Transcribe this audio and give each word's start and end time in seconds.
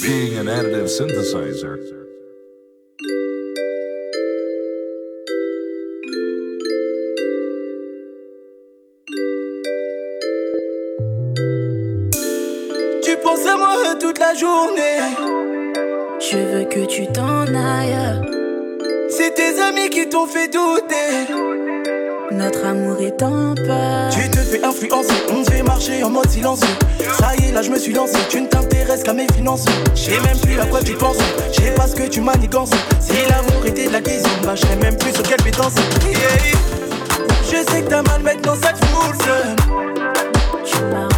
Being 0.00 0.38
an 0.38 0.48
additive 0.48 0.88
synthesizer. 0.88 1.78
Tu 13.02 13.16
penses 13.22 13.46
à 13.46 13.56
moi 13.58 13.94
toute 14.00 14.18
la 14.18 14.34
journée. 14.34 14.98
Je 16.18 16.38
veux 16.38 16.64
que 16.64 16.86
tu 16.86 17.06
t'en 17.08 17.46
ailles. 17.46 18.22
C'est 19.10 19.34
tes 19.34 19.60
amis 19.60 19.90
qui 19.90 20.08
t'ont 20.08 20.26
fait 20.26 20.48
douter. 20.48 21.61
Notre 22.32 22.64
amour 22.64 22.96
est 23.00 23.22
en 23.22 23.54
peur. 23.54 24.10
Tu 24.10 24.30
te 24.30 24.38
fais 24.38 24.64
influencer, 24.64 25.14
on 25.30 25.44
fait 25.44 25.62
marcher 25.62 26.02
en 26.02 26.10
mode 26.10 26.28
silencieux. 26.28 26.66
Ça 27.18 27.34
y 27.36 27.48
est, 27.48 27.52
là 27.52 27.62
je 27.62 27.70
me 27.70 27.78
suis 27.78 27.92
lancé, 27.92 28.16
tu 28.30 28.40
ne 28.40 28.46
t'intéresses 28.46 29.02
qu'à 29.02 29.12
mes 29.12 29.26
finances. 29.34 29.66
J'ai 29.94 30.18
même 30.20 30.38
plus 30.40 30.58
à 30.58 30.66
quoi 30.66 30.80
tu 30.82 30.94
penses, 30.94 31.18
je 31.52 31.60
sais 31.60 31.72
pas 31.72 31.86
ce 31.86 31.94
que 31.94 32.08
tu 32.08 32.20
manigances. 32.20 32.70
Si 33.00 33.12
l'amour 33.28 33.66
était 33.66 33.88
de 33.88 33.92
la 33.92 34.00
cuisine, 34.00 34.28
bah 34.44 34.54
je 34.54 34.66
même 34.82 34.96
plus 34.96 35.12
sur 35.12 35.22
quelle 35.22 35.42
pétence. 35.42 35.74
Yeah. 36.06 36.18
Je 37.44 37.70
sais 37.70 37.82
que 37.82 37.88
t'as 37.88 38.02
mal 38.02 38.22
maintenant, 38.22 38.54
ça 38.54 38.72
te 38.72 38.84
fout 38.86 39.14
le. 39.26 41.11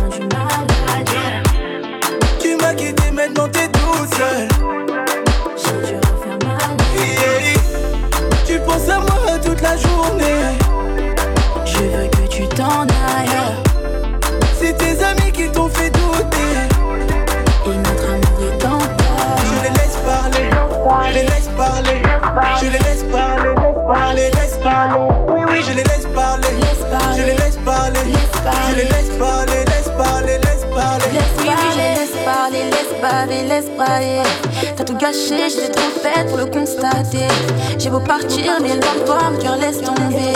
Laisse 33.48 33.66
parler. 33.76 34.22
T'as 34.76 34.84
tout 34.84 34.96
gâché, 34.96 35.48
j'ai 35.50 35.70
trop 35.70 35.90
fait 36.02 36.26
pour 36.28 36.38
le 36.38 36.46
constater. 36.46 37.28
J'ai 37.78 37.90
beau 37.90 38.00
partir, 38.00 38.52
mais 38.62 38.78
toi, 39.04 39.30
mon 39.30 39.38
cœur 39.38 39.56
laisse 39.56 39.80
tomber. 39.82 40.32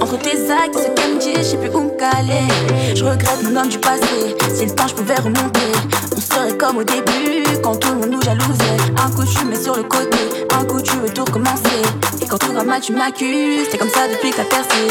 Entre 0.00 0.18
tes 0.18 0.50
actes 0.50 0.76
ce 0.76 0.90
qu'elle 0.90 1.14
me 1.14 1.20
dit, 1.20 1.34
je 1.34 1.56
plus 1.56 1.70
où 1.70 1.80
me 1.80 1.90
caler. 1.90 2.94
Je 2.94 3.04
regrette 3.04 3.42
mon 3.42 3.56
homme 3.56 3.68
du 3.68 3.78
passé. 3.78 4.36
Si 4.54 4.66
le 4.66 4.72
temps 4.72 4.88
je 4.88 4.94
pouvais 4.94 5.16
remonter, 5.16 5.72
on 6.16 6.20
serait 6.20 6.56
comme 6.56 6.78
au 6.78 6.84
début, 6.84 7.44
quand 7.62 7.76
tout 7.76 7.88
le 7.88 7.94
monde 7.96 8.10
nous 8.10 8.22
jalousait. 8.22 8.92
Un 9.04 9.10
coup 9.10 9.24
tu 9.24 9.44
mets 9.46 9.60
sur 9.60 9.76
le 9.76 9.82
côté, 9.84 10.18
un 10.58 10.64
coup 10.64 10.80
tu 10.80 10.96
veux 10.96 11.10
tout 11.10 11.24
recommencer. 11.24 11.82
Et 12.22 12.26
quand 12.26 12.38
tout 12.38 12.52
va 12.52 12.62
mal, 12.64 12.80
tu 12.80 12.92
m'accuses. 12.92 13.68
C'est 13.70 13.78
comme 13.78 13.90
ça 13.90 14.06
depuis 14.08 14.30
que 14.30 14.36
t'as 14.36 14.44
percé. 14.44 14.88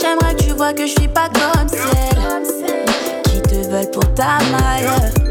J'aimerais 0.00 0.34
que 0.34 0.42
tu 0.42 0.50
vois 0.50 0.72
que 0.72 0.86
je 0.86 0.92
suis 0.92 1.08
pas 1.08 1.28
comme 1.28 1.68
celle 1.68 3.22
qui 3.24 3.40
te 3.42 3.68
veulent 3.68 3.90
pour 3.90 4.04
ta 4.14 4.38
maille. 4.52 5.23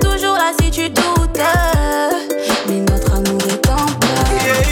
Toujours 0.00 0.34
là 0.34 0.52
si 0.60 0.70
tu 0.70 0.88
doutes. 0.90 1.40
Mais 2.68 2.80
notre 2.80 3.12
amour 3.12 3.40
est 3.48 3.68
en. 3.68 3.86
Yeah. 4.44 4.62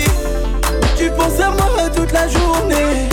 Tu 0.96 1.10
penses 1.10 1.40
à 1.40 1.50
moi 1.50 1.88
toute 1.94 2.12
la 2.12 2.28
journée. 2.28 3.08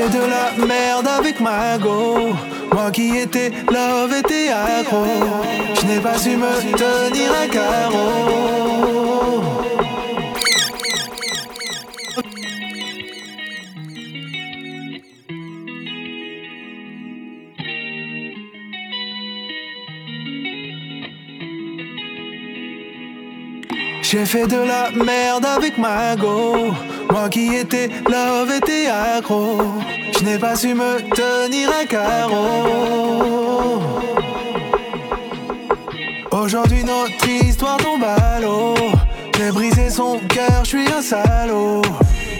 Fait 0.00 0.18
de 0.18 0.24
la 0.24 0.66
merde 0.66 1.08
avec 1.18 1.40
ma 1.40 1.76
go. 1.78 2.34
Moi 2.72 2.90
qui 2.90 3.16
étais 3.18 3.50
love 3.70 4.12
était 4.18 4.48
accro. 4.48 5.04
Je 5.74 5.86
n'ai 5.86 6.00
pas 6.00 6.16
su 6.16 6.36
me 6.36 6.52
tenir 6.80 7.30
à 7.42 7.46
carreau. 7.46 8.00
J'ai 24.02 24.26
fait 24.26 24.46
de 24.46 24.56
la 24.56 24.90
merde 25.04 25.44
avec 25.44 25.78
ma 25.78 26.16
go. 26.16 26.72
Moi 27.10 27.28
qui 27.28 27.54
étais 27.54 27.88
love 28.08 28.50
était 28.50 28.88
accro. 28.88 29.58
Je 30.18 30.24
n'ai 30.24 30.38
pas 30.38 30.56
su 30.56 30.74
me 30.74 31.00
tenir 31.14 31.70
à 31.70 31.84
carreau. 31.86 33.80
Aujourd'hui 36.30 36.84
notre 36.84 37.28
histoire 37.28 37.76
tombe 37.78 38.04
à 38.04 38.40
l'eau. 38.40 38.74
J'ai 39.36 39.50
brisé 39.50 39.88
son 39.88 40.18
cœur, 40.28 40.64
je 40.64 40.68
suis 40.68 40.92
un 40.92 41.02
salaud. 41.02 41.82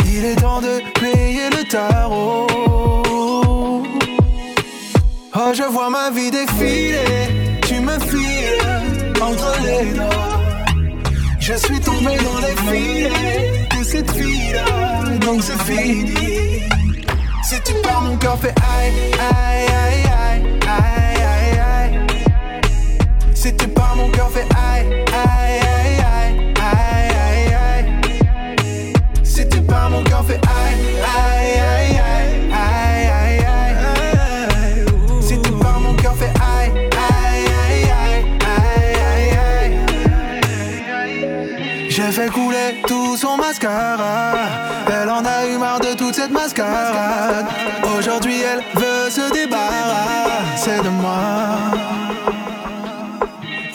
Il 0.06 0.25
est 0.25 0.37
temps 0.37 0.60
de 0.60 0.81
payer 1.00 1.48
le 1.50 1.65
tarot. 1.65 2.47
Oh, 5.34 5.53
je 5.54 5.62
vois 5.62 5.88
ma 5.88 6.10
vie 6.10 6.31
défiler. 6.31 7.59
Tu 7.62 7.81
me 7.81 7.98
files 8.00 9.12
entre 9.22 9.56
les 9.62 9.92
doigts. 9.92 10.06
Je 11.38 11.54
suis 11.54 11.81
tombé 11.81 12.16
dans 12.16 12.38
les 12.47 12.56
filets 12.71 13.59
cette 13.91 14.11
fille-là, 14.12 15.19
donc 15.19 15.43
c'est 15.43 15.61
fini. 15.62 16.15
Si 17.43 17.56
tu 17.65 17.73
pars, 17.83 18.03
mon 18.03 18.17
cœur 18.17 18.39
fait 18.39 18.55
aïe, 18.78 19.11
aïe, 19.19 19.67
aïe, 19.84 20.09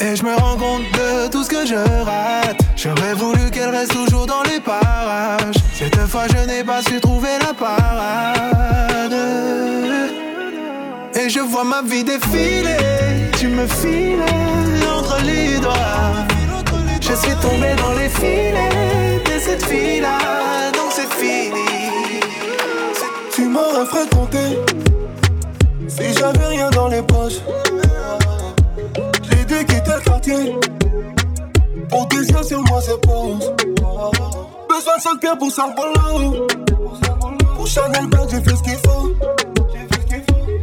Et 0.05 0.15
je 0.15 0.23
me 0.23 0.35
rends 0.35 0.55
compte 0.55 0.83
de 0.93 1.27
tout 1.29 1.43
ce 1.43 1.49
que 1.49 1.65
je 1.65 1.73
rate. 1.73 2.59
J'aurais 2.75 3.15
voulu 3.15 3.49
qu'elle 3.49 3.69
reste 3.69 3.91
toujours 3.91 4.27
dans 4.27 4.43
les 4.43 4.59
parages. 4.59 5.55
Cette 5.73 5.97
fois, 6.07 6.27
je 6.27 6.45
n'ai 6.45 6.63
pas 6.63 6.83
su 6.83 6.99
trouver 7.01 7.39
la 7.39 7.53
parade. 7.55 9.15
Et 11.15 11.27
je 11.27 11.39
vois 11.39 11.63
ma 11.63 11.81
vie 11.81 12.03
défiler. 12.03 13.31
Tu 13.39 13.47
me 13.47 13.65
files 13.65 14.21
entre 14.95 15.23
les 15.23 15.57
doigts. 15.59 15.73
Je 17.01 17.13
suis 17.13 17.35
tombé 17.41 17.73
dans 17.75 17.93
les 17.93 18.09
filets 18.09 19.23
de 19.25 19.39
cette 19.39 19.65
fille-là, 19.65 20.71
donc 20.73 20.91
c'est 20.91 21.11
fini. 21.13 21.65
Tu 23.33 23.45
m'aurais 23.45 23.85
fréquenté 23.85 24.59
si 25.87 26.13
j'avais 26.13 26.45
rien 26.45 26.69
dans 26.69 26.89
les 26.89 27.01
poches. 27.01 27.41
J'ai 29.47 29.57
dû 29.57 29.65
quitter 29.65 29.91
le 29.95 30.01
quartier 30.01 30.55
pour 31.89 32.07
tes 32.07 32.17
yeux 32.17 32.43
sur 32.43 32.61
moi 32.63 32.79
c'est 32.81 32.99
pose. 33.01 33.53
Besoin 34.67 34.97
de 34.97 35.01
5 35.01 35.19
pierres 35.19 35.37
pour 35.37 35.51
ça 35.51 35.67
boulot. 35.75 36.47
Pour 37.55 37.67
Chanel 37.67 38.07
Bag, 38.07 38.27
j'ai 38.29 38.41
fait 38.41 38.55
ce 38.55 38.63
qu'il 38.63 38.77
faut. 38.77 39.09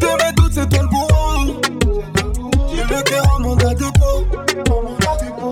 De 0.01 0.07
mes 0.07 0.33
doutes, 0.37 0.53
c'est 0.53 0.69
toi 0.69 0.83
le 0.83 0.89
bourreau. 0.89 1.61
J'ai 2.75 2.95
le 2.95 3.03
cœur 3.03 3.25
en 3.37 3.41
mandat 3.41 3.75
dépôt. 3.75 4.25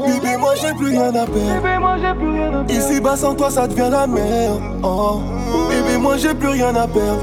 Bébé, 0.07 0.37
moi 0.37 0.55
j'ai 0.61 0.75
plus 0.75 0.89
rien 0.89 1.15
à 1.15 1.27
perdre. 1.27 2.65
Ici 2.69 3.01
bas 3.01 3.17
sans 3.17 3.35
toi 3.35 3.51
ça 3.51 3.69
devient 3.69 3.91
la 3.91 4.07
merde. 4.07 4.61
Oh. 4.83 5.21
Bébé, 5.69 5.99
moi 5.99 6.17
j'ai 6.17 6.35
plus 6.35 6.49
rien 6.49 6.75
à 6.75 6.89
perdre. 6.89 7.23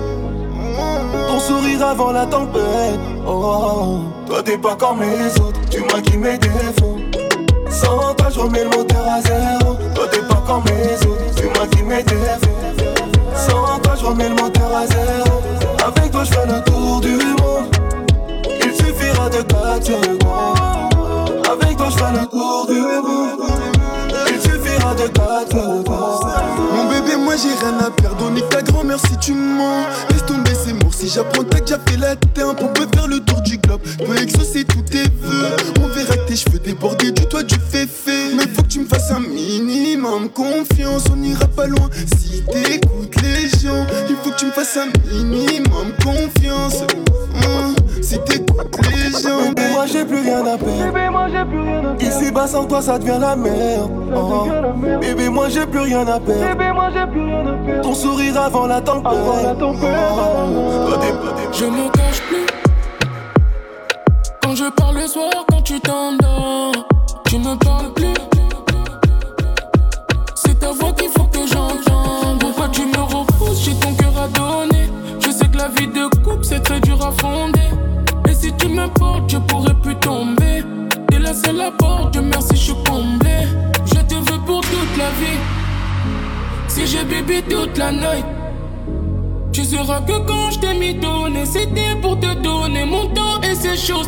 Ton 1.27 1.39
sourire 1.39 1.85
avant 1.85 2.11
la 2.11 2.25
tempête. 2.25 2.99
Oh. 3.27 3.99
Toi 4.25 4.43
t'es 4.43 4.57
pas 4.57 4.75
comme 4.75 5.01
les 5.01 5.39
autres, 5.41 5.56
tu 5.69 5.81
maquilles 5.81 6.17
mes 6.17 6.37
défauts. 6.37 6.99
Sans 7.69 8.13
toi 8.15 8.27
je 8.33 8.39
remets 8.39 8.63
le 8.63 8.69
moteur 8.69 9.07
à 9.07 9.21
zéro. 9.21 9.75
Toi 9.95 10.07
t'es 10.11 10.21
pas 10.21 10.43
comme 10.45 10.63
les 10.65 11.07
autres, 11.07 11.35
tu 11.35 11.47
maquilles 11.59 11.83
mes 11.83 12.03
défauts. 12.03 12.47
Sans 13.35 13.79
toi, 13.79 13.93
je 13.99 14.05
remets 14.05 14.29
le 14.29 14.35
moteur 14.35 14.75
à 14.75 14.87
zéro. 14.87 15.41
Avec 15.85 16.11
toi, 16.11 16.23
je 16.23 16.31
fais 16.31 16.45
le 16.47 16.63
tour 16.63 17.01
du 17.01 17.15
monde. 17.15 17.69
Il 18.63 18.73
suffira 18.73 19.29
de 19.29 19.41
4 19.43 19.85
secondes. 19.85 21.47
Avec 21.49 21.77
toi, 21.77 21.87
je 21.89 21.97
fais 21.97 22.11
le 22.19 22.25
tour 22.27 22.65
du 22.67 22.81
monde. 22.81 23.76
Il 24.87 24.95
suffira 24.95 24.95
de 24.95 25.07
4 25.07 25.49
secondes. 25.51 25.89
Mon 26.73 26.89
bébé, 26.89 27.17
moi 27.17 27.35
j'ai 27.35 27.49
rien 27.65 27.77
à 27.79 27.91
perdre. 27.91 28.29
Nique 28.31 28.49
ta 28.49 28.61
grand-mère 28.61 28.99
si 28.99 29.17
tu 29.17 29.33
mens. 29.33 29.85
Laisse 30.09 30.25
tomber, 30.25 30.51
c'est 30.53 30.73
mort. 30.73 30.93
Si 30.93 31.09
j'apprends, 31.09 31.43
t'as 31.43 31.59
déjà 31.59 31.79
fait 31.87 31.97
la 31.97 32.15
terre. 32.15 32.47
On 32.49 32.67
peut 32.67 32.87
faire 32.93 33.07
le 33.07 33.19
tour 33.19 33.41
du 33.41 33.57
globe. 33.57 33.81
Peut 33.97 34.17
exaucer 34.21 34.63
tous 34.65 34.81
tes 34.83 35.03
vœux. 35.03 35.55
On 35.81 35.87
verra 35.87 36.15
que 36.15 36.27
tes 36.27 36.35
cheveux 36.35 36.59
déborder 36.59 37.11
du 37.11 37.25
toit 37.27 37.43
du 37.43 37.55
féfé. 37.55 38.33
Mais 38.35 38.47
faut 38.47 38.63
que 38.63 38.67
tu 38.67 38.79
me 38.79 38.85
fasses 38.85 39.11
un 39.11 39.19
minimum 39.19 40.29
confiance. 40.29 41.03
On 41.11 41.21
ira 41.21 41.47
pas 41.47 41.67
loin 41.67 41.89
si 42.17 42.43
t'écoutes 42.43 43.21
les 43.21 43.49
gens. 43.49 43.85
Il 44.09 44.15
faut 44.23 44.31
que 44.31 44.37
tu 44.37 44.45
me 44.45 44.51
fasses 44.51 44.77
un 44.77 44.87
minimum 45.23 45.91
confiance. 46.03 46.83
Hum, 47.45 47.75
si 48.07 48.19
t'écoutes 48.19 48.77
les 48.89 49.11
gens. 49.11 49.49
Bébé, 49.49 49.67
moi 49.73 49.85
j'ai 49.85 50.05
plus 50.05 50.21
rien 50.21 50.39
à 50.45 50.57
perdre. 50.57 51.95
Ici 51.99 52.31
bas 52.31 52.47
sans 52.47 52.65
toi 52.65 52.81
ça 52.81 52.97
devient 52.97 53.17
la 53.19 53.35
merde. 53.35 53.91
Oh. 54.15 54.47
Bébé, 55.01 55.29
moi 55.29 55.49
j'ai 55.49 55.65
plus 55.65 55.81
rien 55.81 56.07
à 56.07 56.19
perdre. 56.19 57.81
Ton 57.83 57.93
sourire 57.93 58.39
avant 58.39 58.67
la 58.67 58.79
tempête. 58.79 59.11
Oh. 59.61 59.75
Je 61.51 61.65
me 61.65 61.89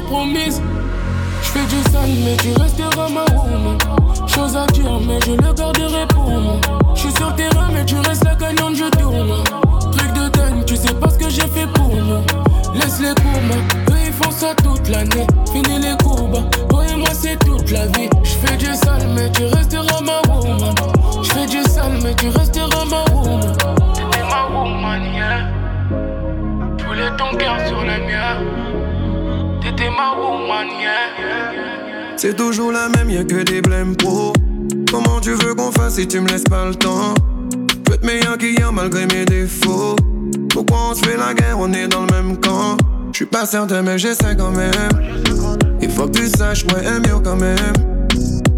promises. 0.06 0.62
Je 1.42 1.48
fais 1.48 1.66
du 1.66 1.82
sale, 1.92 2.10
mais 2.24 2.36
tu 2.38 2.52
resteras 2.62 3.10
ma 3.10 3.26
woman. 3.36 3.78
Chose 4.28 4.56
à 4.56 4.66
dire, 4.68 5.00
mais 5.06 5.20
je 5.26 5.32
le 5.32 5.54
garderai 5.54 6.06
pour 6.10 6.30
moi. 6.30 6.60
Je 6.94 7.00
suis 7.00 7.14
sur 7.14 7.34
terrain, 7.36 7.70
mais 7.74 7.86
tu 7.86 7.96
restes 7.96 8.24
la 8.24 8.36
gagnante, 8.36 8.76
je 8.76 8.90
tourne. 8.98 9.44
Truc 9.92 10.14
de 10.14 10.28
dingue, 10.30 10.66
tu 10.66 10.76
sais 10.76 10.94
pas 10.94 11.10
ce 11.10 11.18
que 11.18 11.30
j'ai 11.30 11.48
fait 11.48 11.68
pour 11.74 11.90
nous. 11.90 12.24
Laisse 12.76 13.00
les 13.00 13.16
courbes, 13.16 13.92
eux 13.92 13.98
ils 14.06 14.14
font 14.14 14.32
ça 14.32 14.54
toute 14.64 14.88
l'année. 14.90 15.26
Fini 15.52 15.80
les 15.80 15.98
courbes, 16.04 16.50
toi 16.70 16.84
et 16.86 16.96
moi 16.96 17.10
c'est 17.14 17.38
toute 17.40 17.72
la 17.72 17.88
vie. 17.88 18.10
Je 18.24 18.48
fais 18.48 18.58
du 18.58 18.74
sale, 18.76 19.08
mais 19.16 19.32
tu 19.32 19.46
resteras 19.46 20.02
ma 20.02 20.22
woman. 20.32 20.76
Je 21.24 21.30
fais 21.32 21.48
du 21.48 21.64
sale, 21.64 22.00
mais 22.04 22.14
tu 22.16 22.30
resteras 22.30 22.86
ma 22.86 23.04
woman. 23.14 23.56
T'étais 23.94 24.24
ma 24.30 24.48
woman, 24.56 25.02
yeah. 25.14 25.48
Voulais 26.88 27.10
ton 27.18 27.36
cœur 27.38 27.58
sur 27.68 27.82
le 27.82 27.98
mien. 28.06 28.69
C'est 32.18 32.36
toujours 32.36 32.74
la 32.74 32.90
même, 32.90 33.10
y'a 33.10 33.24
que 33.24 33.44
des 33.44 33.62
blèmes 33.62 33.96
pro. 33.96 34.34
Comment 34.92 35.22
tu 35.22 35.32
veux 35.32 35.56
qu'on 35.56 35.72
fasse 35.72 35.96
si 35.96 36.08
tu 36.08 36.20
me 36.20 36.28
laisses 36.28 36.44
pas 36.44 36.66
le 36.66 36.76
temps? 36.76 37.14
Peut 37.86 37.94
être 37.94 38.06
meilleur 38.06 38.38
qu'hier 38.38 38.74
malgré 38.74 39.06
mes 39.06 39.24
défauts. 39.24 39.96
Pourquoi 40.50 40.78
on 40.92 40.94
se 40.94 41.06
fait 41.06 41.16
la 41.16 41.34
guerre, 41.34 41.58
on 41.58 41.72
est 41.72 41.88
dans 41.88 42.02
le 42.02 42.12
même 42.12 42.38
camp? 42.38 42.76
J'suis 43.14 43.26
pas 43.26 43.46
certain, 43.46 43.82
mais 43.82 43.98
j'essaie 43.98 44.36
quand 44.38 44.52
même. 44.52 44.72
Il 45.82 45.90
faut 45.90 46.08
que 46.08 46.18
tu 46.18 46.28
saches, 46.28 46.66
moi 46.66 46.80
aime 46.84 47.04
mieux 47.08 47.20
quand 47.24 47.38
même. 47.38 47.74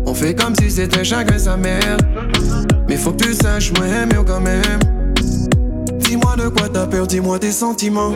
On 0.08 0.16
fait 0.16 0.34
comme 0.34 0.56
si 0.56 0.72
c'était 0.72 1.04
chacun 1.04 1.38
sa 1.38 1.56
mère. 1.56 1.98
Mais 2.90 2.98
faut 2.98 3.12
que 3.12 3.24
tu 3.26 3.34
saches, 3.36 3.72
moi 3.74 3.86
aime 3.86 4.10
mieux 4.12 4.24
quand 4.24 4.42
même. 4.42 4.80
Dis-moi 6.12 6.36
de 6.36 6.50
quoi 6.50 6.68
t'as 6.68 6.88
peur, 6.88 7.08
dis-moi 7.08 7.40
tes 7.40 7.54
sentiments. 7.54 8.12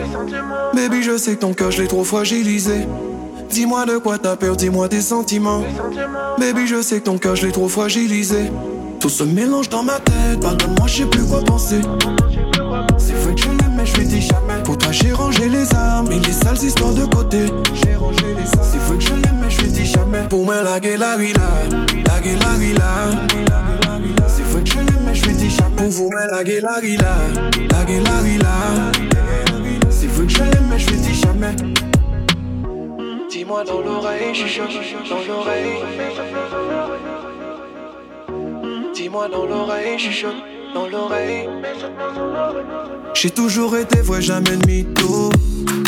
Baby, 0.74 1.02
je 1.02 1.16
sais 1.16 1.34
que 1.34 1.40
ton 1.40 1.54
cœur, 1.54 1.70
je 1.70 1.80
l'ai 1.80 1.88
trop 1.88 2.04
fragilisé. 2.04 2.86
Dis-moi 3.48 3.86
de 3.86 3.96
quoi 3.96 4.18
t'as 4.18 4.36
peur, 4.36 4.54
dis-moi 4.54 4.86
tes 4.90 5.00
sentiments. 5.00 5.62
Baby, 6.38 6.66
je 6.66 6.82
sais 6.82 6.98
que 6.98 7.04
ton 7.04 7.16
cœur, 7.16 7.36
je 7.36 7.46
l'ai 7.46 7.52
trop 7.52 7.68
fragilisé. 7.68 8.50
Tout 9.00 9.08
se 9.08 9.24
mélange 9.24 9.70
dans 9.70 9.82
ma 9.82 9.98
tête, 9.98 10.40
pardonne-moi, 10.42 10.86
je 10.86 10.96
sais 10.98 11.06
plus 11.06 11.24
quoi 11.24 11.42
penser. 11.42 11.80
C'est 12.98 13.14
vrai 13.14 13.34
que 13.34 13.40
je 13.40 13.48
l'aime, 13.48 13.74
mais 13.78 13.86
je 13.86 13.96
lui 13.96 14.06
dis 14.06 14.20
jamais. 14.20 14.62
Pour 14.62 14.76
toi, 14.76 14.92
j'ai 14.92 15.12
rangé 15.12 15.48
les 15.48 15.74
armes 15.74 16.12
et 16.12 16.18
les 16.18 16.32
sales 16.32 16.62
histoires 16.62 16.92
de 16.92 17.06
côté. 17.06 17.46
J'ai 17.82 17.94
rangé 17.94 18.26
les 18.26 18.58
armes. 18.58 18.68
C'est 18.72 18.78
vrai 18.78 18.98
que 18.98 19.04
je 19.04 19.14
l'aime, 19.14 19.38
mais 19.40 19.48
je 19.48 19.62
lui 19.62 19.68
dis 19.68 19.86
jamais. 19.86 20.28
Pour 20.28 20.44
moi, 20.44 20.62
la 20.62 20.80
gueule, 20.80 20.98
la 20.98 21.16
villa. 21.16 21.48
La 22.04 22.20
gueule, 22.20 22.38
la 22.40 22.58
villa. 22.58 23.85
Pour 25.76 25.88
vous, 25.88 26.10
mais 26.10 26.26
la 26.30 26.42
gueule, 26.42 26.62
la 26.62 26.80
villa. 26.80 27.16
La 27.70 27.84
gueule, 27.84 28.02
la. 28.02 28.92
C'est 29.90 30.06
vrai 30.06 30.26
que 30.26 30.32
je 30.32 30.38
l'aime, 30.38 30.66
mais 30.70 30.78
je 30.78 30.90
lui 30.90 30.96
dis 30.98 31.14
jamais. 31.14 31.54
Dis-moi 33.30 33.64
dans 33.64 33.80
l'oreille, 33.80 34.34
chuchote 34.34 34.70
dans 35.08 35.22
l'oreille. 35.26 35.82
Dis-moi 38.94 39.28
dans 39.28 39.44
l'oreille, 39.44 39.98
chuchote 39.98 40.36
dans 40.74 40.88
l'oreille. 40.88 41.48
J'ai 43.14 43.30
toujours 43.30 43.76
été 43.76 44.00
vrai, 44.00 44.22
jamais 44.22 44.56
de 44.56 44.66
mytho. 44.66 45.30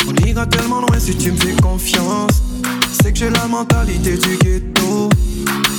On 0.07 0.27
ira 0.27 0.45
tellement 0.45 0.81
loin 0.81 0.99
si 0.99 1.15
tu 1.15 1.31
me 1.31 1.37
fais 1.37 1.53
confiance. 1.61 2.41
C'est 2.91 3.11
que 3.13 3.19
j'ai 3.19 3.29
la 3.29 3.47
mentalité 3.47 4.17
du 4.17 4.37
ghetto. 4.37 5.09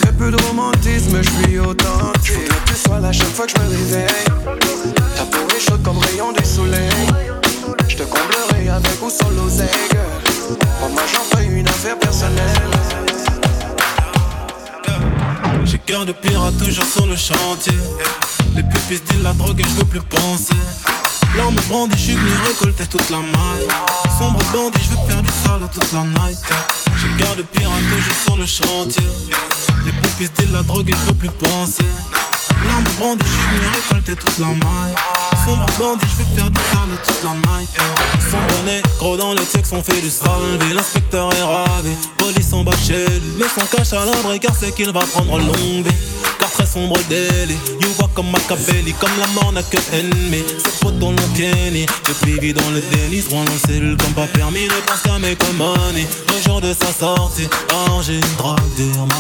Très 0.01 0.13
peu 0.13 0.31
de 0.31 0.43
romantisme, 0.49 1.19
je 1.23 1.31
suis 1.31 1.59
authentique. 2.21 2.33
Faudrait 2.33 2.61
que 2.65 2.71
tu 2.71 2.77
sois 2.77 3.01
là 3.01 3.13
chaque 3.13 3.29
fois 3.29 3.47
que 3.47 3.53
je 3.53 3.63
me 3.63 3.69
réveille. 3.69 4.25
Ta 5.17 5.25
peau 5.25 5.57
est 5.57 5.61
chaude 5.61 5.83
comme 5.83 5.99
rayon 5.99 6.33
du 6.33 6.45
soleil. 6.45 6.91
Je 7.89 7.97
te 7.97 8.03
comblerai 8.03 8.69
avec 8.69 9.03
ou 9.03 9.11
sans 9.11 9.31
l'oseille. 9.31 9.69
Pour 10.79 10.91
moi, 10.91 11.03
j'en 11.13 11.37
fais 11.37 11.47
une 11.47 11.69
affaire 11.69 11.99
personnelle. 11.99 12.71
J'ai 15.65 15.79
cœur 15.79 16.07
de 16.07 16.13
pirate 16.13 16.57
toujours 16.59 16.85
sur 16.85 17.07
le 17.07 17.17
chantier. 17.17 17.79
Les 18.57 18.63
pupilles 18.63 19.01
disent 19.09 19.23
la 19.23 19.33
drogue 19.33 19.61
et 19.61 19.65
je 19.65 19.75
veux 19.77 19.85
plus 19.85 20.01
penser. 20.01 20.55
L'arme 21.37 21.57
brandie, 21.69 21.97
je 21.97 22.03
suis 22.03 22.15
venu 22.15 22.31
récolter 22.47 22.87
toute 22.87 23.09
la 23.11 23.19
maille. 23.19 23.69
Sombre 24.19 24.41
bandit, 24.53 24.81
je 24.83 24.91
veux 24.91 25.07
faire 25.09 25.23
du 25.23 25.31
sale 25.45 25.69
toute 25.73 25.93
la 25.93 26.03
night. 26.03 26.80
J'ai 27.01 27.23
cœur 27.25 27.35
de 27.37 27.43
pirate 27.43 27.83
toujours 27.91 28.17
sur 28.25 28.37
le 28.37 28.47
chantier. 28.47 29.03
Les 29.87 29.93
pupilles 29.93 30.29
disent 30.39 30.53
la 30.53 30.63
drogue 30.63 30.89
et 30.91 30.93
je 30.93 31.07
veux 31.07 31.15
plus 31.15 31.31
penser. 31.31 31.85
L'arme 32.67 32.85
brandie, 32.99 33.25
je 33.25 33.57
venu 33.57 33.69
récolter 33.75 34.17
toute 34.17 34.39
la 34.39 34.49
maille. 34.49 34.95
Sombre 35.45 35.67
bandit, 35.79 36.07
je 36.11 36.23
veux 36.23 36.37
faire 36.37 36.51
du 36.51 36.61
sale 36.61 36.99
toute 37.05 37.25
la 37.25 37.31
night. 37.31 37.71
Son 38.31 38.37
bonnet, 38.55 38.83
gros 38.99 39.17
dans 39.17 39.33
le 39.33 39.41
texte, 39.41 39.73
on 39.73 39.83
fait 39.83 40.01
du 40.01 40.11
salvé. 40.11 40.75
L'inspecteur 40.75 41.33
est 41.33 41.43
ravi, 41.43 41.95
police 42.19 42.53
en 42.53 42.65
bas 42.65 42.73
chez 42.87 43.07
lui. 43.07 43.33
Mais 43.39 43.47
son 43.49 43.65
cache 43.75 43.95
à 43.95 44.05
l'abri 44.05 44.39
car 44.39 44.55
c'est 44.59 44.75
qu'il 44.75 44.93
va 44.93 45.01
prendre 45.01 45.39
vie. 45.39 45.83
Car 46.41 46.51
très 46.51 46.67
sombre 46.67 46.99
délit, 47.09 47.59
you 47.81 47.89
vois 47.99 48.09
comme 48.15 48.31
Machiavelli, 48.31 48.95
comme 48.95 49.11
la 49.19 49.27
mort 49.29 49.53
n'a 49.53 49.63
que 49.63 49.77
ennemi. 49.93 50.43
Ses 50.59 50.91
dans 50.99 51.11
l'ont 51.11 51.29
pieni, 51.35 51.85
depuis 52.09 52.41
vit 52.41 52.55
dans 52.55 52.71
le 52.71 52.81
déni, 52.81 53.21
se 53.21 53.29
dans 53.29 53.43
le 53.43 53.59
cellule 53.67 53.97
comme 53.99 54.15
pas 54.15 54.27
permis, 54.27 54.65
ne 54.65 54.81
pense 54.87 55.03
qu'à 55.03 55.19
mes 55.19 55.37
money. 55.59 56.07
Le 56.29 56.43
jour 56.43 56.61
de 56.63 56.73
sa 56.73 56.93
sortie, 56.93 57.47
argile, 57.89 58.21
drogue, 58.39 58.59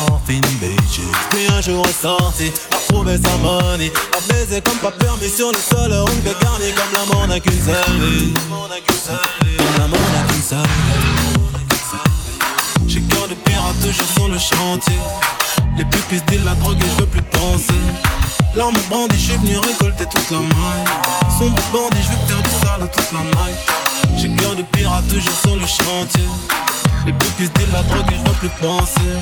morphine, 0.09 0.41
bitches. 0.61 1.03
Puis 1.31 1.47
un 1.55 1.61
jour 1.61 1.87
est 1.87 2.03
sorti, 2.03 2.50
a 2.73 2.93
trouvé 2.93 3.19
sa 3.19 3.37
money, 3.37 3.93
a 4.17 4.33
baisé 4.33 4.62
comme 4.62 4.79
pas 4.79 4.93
permis 4.93 5.29
sur 5.29 5.53
le 5.53 5.59
sol, 5.59 5.93
on 5.93 6.05
garder 6.41 6.73
comme 6.73 6.93
la 6.95 7.05
mort 7.15 7.27
n'a 7.29 7.39
qu'une 7.39 7.53
seule 7.53 8.00
vie. 8.00 8.33
Comme 8.33 8.50
la 8.50 9.89
mort 9.89 10.00
n'a 10.12 10.33
qu'une 10.33 10.43
seule 10.43 10.59
vie. 10.59 11.21
J'ai 12.87 13.03
cœur 13.03 13.29
de 13.29 13.35
pirate 13.35 13.77
toujours 13.83 14.09
sur 14.17 14.29
le 14.29 14.39
chantier. 14.39 14.99
Les 15.81 15.87
pupilles 15.87 16.21
disent 16.27 16.45
la 16.45 16.55
drogue 16.57 16.77
et 16.77 16.91
je 16.91 17.01
veux 17.01 17.07
plus 17.07 17.23
penser. 17.23 17.81
L'arme 18.55 18.77
bandit, 18.91 19.17
je 19.17 19.31
suis 19.31 19.37
venu 19.39 19.57
récolter 19.57 20.05
toute 20.05 20.31
la 20.31 20.41
maille. 20.41 20.85
Sombre 21.39 21.63
bandit, 21.73 21.97
je 22.03 22.11
veux 22.11 22.27
faire 22.27 22.43
du 22.43 22.51
sale 22.61 22.91
toute 22.93 23.13
la 23.13 23.21
night. 23.21 23.59
J'ai 24.19 24.29
cœur 24.37 24.55
de 24.57 24.63
pirate 24.77 25.09
toujours 25.09 25.41
sur 25.41 25.57
le 25.57 25.65
chantier. 25.65 26.29
Les 27.07 27.15
pupilles 27.15 27.49
disent 27.55 27.73
la 27.73 27.83
drogue 27.85 28.13
et 28.13 28.15
je 28.15 28.29
veux 28.29 28.37
plus 28.41 28.51
penser. 28.61 29.17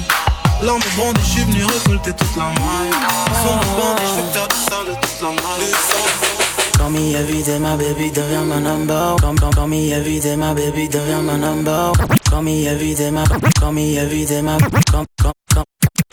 L'arme 0.61 0.81
bandit, 0.97 1.21
je 1.23 1.31
suis 1.31 1.43
venu 1.45 1.65
récolter 1.65 2.13
toute 2.13 2.37
la 2.37 2.47
maille. 2.47 2.97
Sombre 3.41 3.69
bandit, 3.79 4.03
je 4.03 4.21
veux 4.21 4.31
faire 4.33 4.49
du 4.49 4.57
sale 4.57 4.99
toute 5.01 5.23
la 5.23 5.31
night. 5.31 5.77
Call 6.77 6.91
me 6.91 7.15
every 7.15 7.45
day, 7.45 7.61
my 7.61 7.77
baby, 7.77 8.11
devient 8.11 8.45
ma 8.45 8.59
number. 8.59 9.15
Call, 9.21 9.37
call, 9.37 9.53
call 9.53 9.69
me 9.69 9.93
every 9.93 10.19
day, 10.19 10.35
my 10.35 10.55
baby, 10.55 10.89
devient 10.89 11.23
ma 11.23 11.37
number. 11.37 11.93
Call 12.29 12.43
me 12.43 12.67
every 12.67 12.97
day, 12.97 13.13
my, 13.13 13.25
call 13.61 13.71
me 13.71 13.97
every 13.97 14.27
day, 14.27 14.43
my, 14.43 14.59
call, 14.91 15.07
call, 15.23 15.33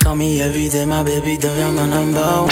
call, 0.05 0.13
call 0.13 0.15
me 0.15 0.41
every 0.41 0.69
day, 0.69 0.85
my 0.85 1.03
baby, 1.03 1.38
devient 1.38 1.74
ma 1.74 1.85
number. 1.85 2.47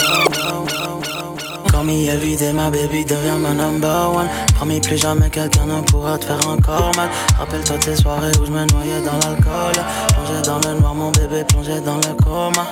Comme 1.72 1.90
il 1.90 2.10
a 2.10 2.16
vidé 2.16 2.54
ma 2.54 2.70
baby 2.70 3.04
devient 3.04 3.40
ma 3.40 3.52
number 3.52 4.12
one. 4.14 4.30
Promis 4.56 4.80
plus 4.80 4.98
jamais 4.98 5.30
quelqu'un 5.30 5.66
ne 5.66 5.82
pourra 5.82 6.18
te 6.20 6.26
faire 6.26 6.48
encore 6.48 6.92
mal. 6.96 7.10
Rappelle-toi 7.38 7.78
tes 7.80 7.96
soirées 7.96 8.32
où 8.40 8.46
je 8.46 8.52
me 8.52 8.64
noyais 8.72 9.02
dans 9.02 9.18
l'alcool. 9.28 9.84
Plongé 10.14 10.42
dans 10.46 10.60
le 10.70 10.80
noir, 10.80 10.94
mon 10.94 11.12
bébé 11.12 11.44
plongé 11.44 11.82
dans 11.82 11.98
le 11.98 12.14
coma. 12.24 12.66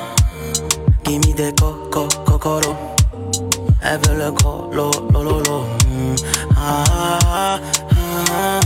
Gimme 1.06 1.34
des 1.36 1.52
coco, 1.54 2.08
cocoro. 2.26 2.76
Elle 3.82 4.00
veut 4.08 4.18
le 4.24 4.32
gros, 4.32 4.70
lo, 4.72 4.92
lo, 5.12 5.24
lo. 5.24 5.62
Mm. 5.90 6.16
Ah, 6.56 6.84
ah, 7.26 7.60
ah, 7.90 7.96
ah. 8.32 8.60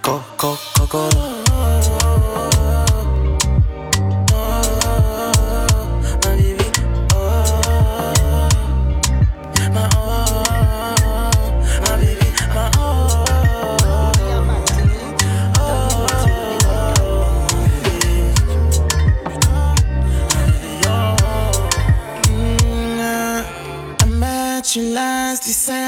Coco, 0.00 0.56
cocoro. 0.78 1.33
You 25.46 25.52
cents. 25.52 25.83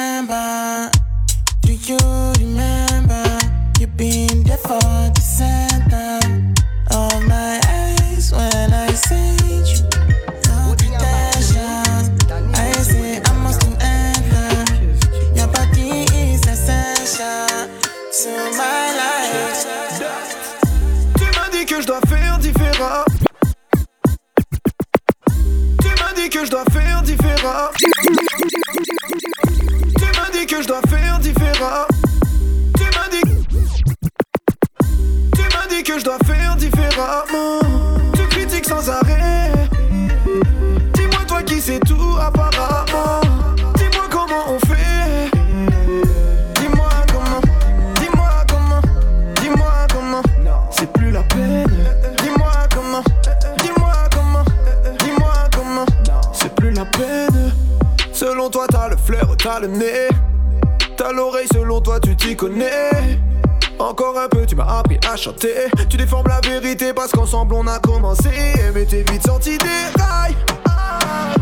T'as 59.47 59.61
le 59.61 59.69
nez. 59.69 60.09
T'as 60.97 61.13
l'oreille, 61.13 61.47
selon 61.53 61.81
toi, 61.81 62.01
tu 62.01 62.17
t'y 62.17 62.35
connais. 62.35 63.21
Encore 63.79 64.19
un 64.19 64.29
peu, 64.29 64.45
tu 64.45 64.57
m'as 64.57 64.79
appris 64.79 64.99
à 65.09 65.15
chanter. 65.15 65.69
Tu 65.89 65.97
déformes 65.97 66.27
la 66.27 66.41
vérité 66.41 66.93
parce 66.93 67.13
qu'ensemble 67.13 67.55
on 67.55 67.65
a 67.69 67.79
commencé. 67.79 68.31
Mais 68.75 68.85
t'es 68.85 69.05
vite 69.09 69.25
sorti 69.25 69.57
des 69.59 70.03
rails. 70.03 70.35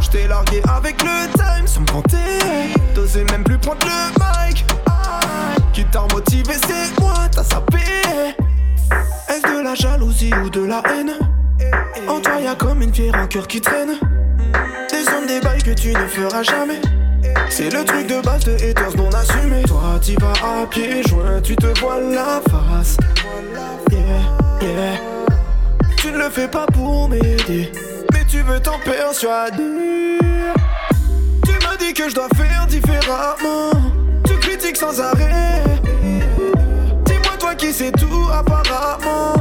Je 0.02 0.08
t'ai 0.10 0.26
largué 0.28 0.60
avec 0.76 1.02
le 1.02 1.32
time 1.32 1.66
sans 1.66 1.86
compter. 1.90 2.40
T'osais 2.94 3.24
même 3.24 3.42
plus 3.42 3.56
prendre 3.56 3.86
le 3.86 4.48
mic. 4.48 4.66
Qui 5.72 5.86
t'a 5.86 6.02
motivé, 6.12 6.52
c'est 6.66 7.00
moi, 7.00 7.14
t'as 7.32 7.42
sapé. 7.42 7.78
Est-ce 9.28 9.46
de 9.50 9.64
la 9.64 9.74
jalousie 9.74 10.34
ou 10.44 10.50
de 10.50 10.62
la 10.66 10.82
haine? 10.90 11.12
En 12.06 12.20
toi, 12.20 12.38
y'a 12.38 12.54
comme 12.54 12.82
une 12.82 12.92
pierre 12.92 13.14
en 13.14 13.26
cœur 13.26 13.48
qui 13.48 13.62
traîne. 13.62 13.94
Des 14.90 15.08
hommes, 15.10 15.26
des 15.26 15.40
bails 15.40 15.62
que 15.62 15.70
tu 15.70 15.94
ne 15.94 16.06
feras 16.06 16.42
jamais. 16.42 16.82
C'est 17.48 17.72
le 17.72 17.84
truc 17.84 18.06
de 18.06 18.20
base 18.20 18.44
de 18.44 18.54
haters 18.54 18.96
non 18.96 19.08
assumé. 19.10 19.62
Toi, 19.62 19.98
t'y 20.00 20.14
vas 20.16 20.32
à 20.32 20.66
pied 20.66 21.02
joint, 21.04 21.40
tu 21.42 21.54
te 21.56 21.78
vois 21.80 22.00
la 22.00 22.40
face. 22.50 22.96
Tu 25.96 26.12
ne 26.12 26.18
le 26.18 26.30
fais 26.30 26.48
pas 26.48 26.66
pour 26.66 27.08
m'aider, 27.08 27.72
mais 28.12 28.24
tu 28.28 28.42
veux 28.42 28.60
t'en 28.60 28.78
persuader. 28.78 30.18
Tu 31.46 31.52
m'as 31.64 31.76
dit 31.78 31.94
que 31.94 32.08
je 32.08 32.14
dois 32.14 32.28
faire 32.36 32.66
différemment. 32.66 33.70
Tu 34.26 34.34
critiques 34.38 34.76
sans 34.76 35.00
arrêt. 35.00 35.62
Dis-moi, 37.04 37.36
toi 37.38 37.54
qui 37.54 37.72
sais 37.72 37.92
tout 37.92 38.28
apparemment. 38.32 39.33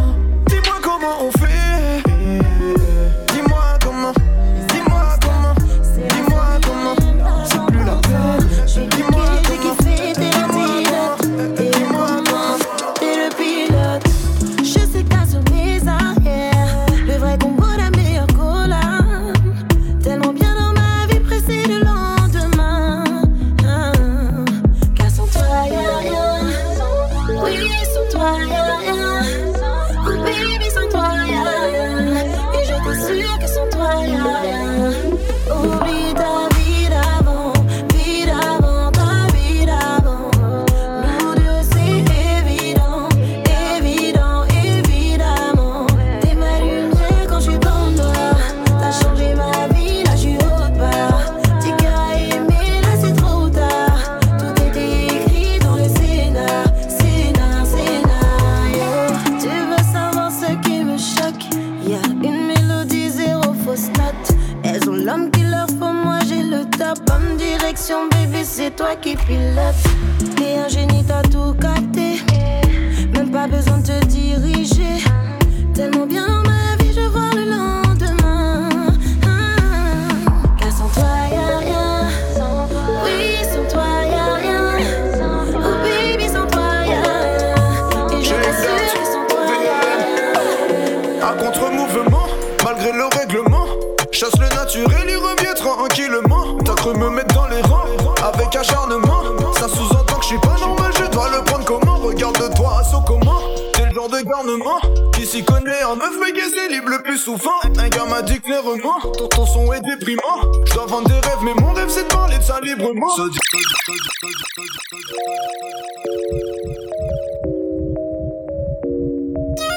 Mais 111.44 111.54
mon 111.56 111.74
rêve 111.74 111.90
c'est 111.90 112.04
de 112.04 112.14
parler 112.14 112.38
de 112.38 112.44
ça 112.44 112.60
librement. 112.62 113.08
Qu'est-ce 113.16 113.24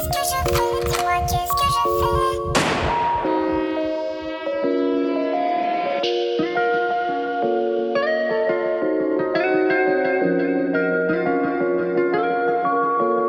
que 0.09 0.23
je 0.31 0.37
fais 0.47 0.63
Dis-moi 0.91 1.17
qu'est-ce 1.29 1.55
que 1.59 1.69
je 1.75 1.83
fais? 1.99 2.27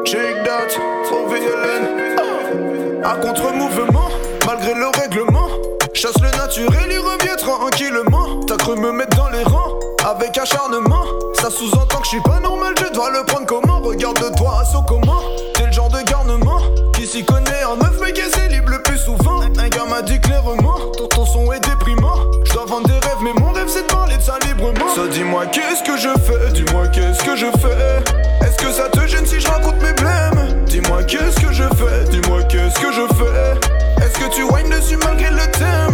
Shake 0.06 0.40
that, 0.46 0.72
OVLN. 1.12 1.84
À 3.04 3.16
contre-mouvement, 3.16 4.10
malgré 4.46 4.74
le 4.76 4.88
règlement. 4.88 5.50
Chasse 5.94 6.22
le 6.22 6.30
naturel, 6.38 6.97
me 8.76 8.92
mettre 8.92 9.16
dans 9.16 9.30
les 9.30 9.44
rangs 9.44 9.80
avec 10.06 10.38
acharnement. 10.38 11.06
Ça 11.36 11.50
sous-entend 11.50 12.00
que 12.00 12.04
je 12.04 12.10
suis 12.10 12.22
pas 12.22 12.40
normal, 12.40 12.74
je 12.78 12.94
dois 12.94 13.10
le 13.12 13.24
prendre 13.24 13.46
comment? 13.46 13.80
Regarde-toi, 13.80 14.64
saut 14.72 14.82
comment? 14.82 15.22
T'es 15.54 15.68
le 15.68 15.72
genre 15.72 15.90
de 15.90 16.02
garnement 16.02 16.60
qui 16.94 17.08
s'y 17.08 17.24
connaît 17.24 17.64
en 17.64 17.78
neuf, 17.78 17.98
mais 18.02 18.12
qui 18.12 18.22
est 18.22 18.50
libre 18.50 18.72
le 18.72 18.82
plus 18.82 18.98
souvent. 18.98 19.42
Un 19.42 19.70
gars 19.70 19.86
m'a 19.90 20.02
dit 20.02 20.20
clairement, 20.20 20.78
ton, 20.98 21.08
ton 21.08 21.26
son 21.26 21.52
est 21.54 21.62
déprimant. 21.62 22.18
Je 22.44 22.54
dois 22.54 22.66
vendre 22.66 22.88
des 22.88 22.94
rêves, 22.94 23.22
mais 23.24 23.34
mon 23.40 23.52
rêve 23.52 23.68
c'est 23.70 23.84
de 23.84 23.88
parler 23.88 24.18
de 24.18 24.22
ça 24.22 24.38
librement. 24.46 24.94
Ça 24.96 25.08
dis-moi 25.08 25.46
qu'est-ce 25.48 25.84
que 25.84 25.98
je 25.98 26.10
fais, 26.10 26.52
dis-moi 26.52 26.88
qu'est-ce 26.88 27.24
que 27.24 27.36
je 27.36 27.46
fais? 27.46 28.46
Est-ce 28.46 28.58
que 28.58 28.72
ça 28.72 28.90
te 28.90 29.08
gêne 29.08 29.26
si 29.26 29.40
je 29.40 29.48
raconte 29.48 29.82
mes 29.82 29.94
blèmes 29.94 30.66
Dis-moi 30.66 31.04
qu'est-ce 31.04 31.40
que 31.40 31.54
je 31.54 31.64
fais, 31.64 32.10
dis-moi 32.10 32.44
qu'est-ce 32.44 32.80
que 32.80 32.92
je 32.92 33.08
fais? 33.16 34.04
Est-ce 34.04 34.20
que 34.20 34.36
tu 34.36 34.44
whines 34.44 34.70
dessus 34.70 34.98
malgré 34.98 35.30
le 35.32 35.52
thème? 35.52 35.87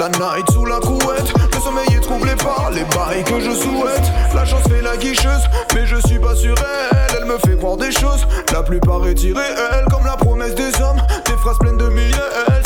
La 0.00 0.08
night 0.08 0.50
sous 0.50 0.64
la 0.64 0.80
couette. 0.80 1.30
Le 1.52 1.60
sommeil 1.60 1.86
est 1.94 2.00
troublé 2.00 2.34
par 2.36 2.70
les 2.72 2.84
bails 2.84 3.22
que 3.22 3.38
je 3.38 3.50
souhaite. 3.50 4.10
La 4.34 4.46
chance 4.46 4.62
fait 4.62 4.80
la 4.80 4.96
guicheuse, 4.96 5.44
mais 5.74 5.84
je 5.84 5.96
suis 6.06 6.18
pas 6.18 6.34
sur 6.34 6.54
elle. 6.58 7.18
Elle 7.18 7.26
me 7.26 7.36
fait 7.36 7.54
croire 7.58 7.76
des 7.76 7.92
choses, 7.92 8.26
la 8.50 8.62
plupart 8.62 9.06
est 9.06 9.22
irréelle. 9.22 9.84
Comme 9.90 10.06
la 10.06 10.16
promesse 10.16 10.54
des 10.54 10.74
hommes, 10.80 11.02
des 11.26 11.36
phrases 11.42 11.58
pleines 11.58 11.76
de 11.76 11.88
miel. 11.90 12.14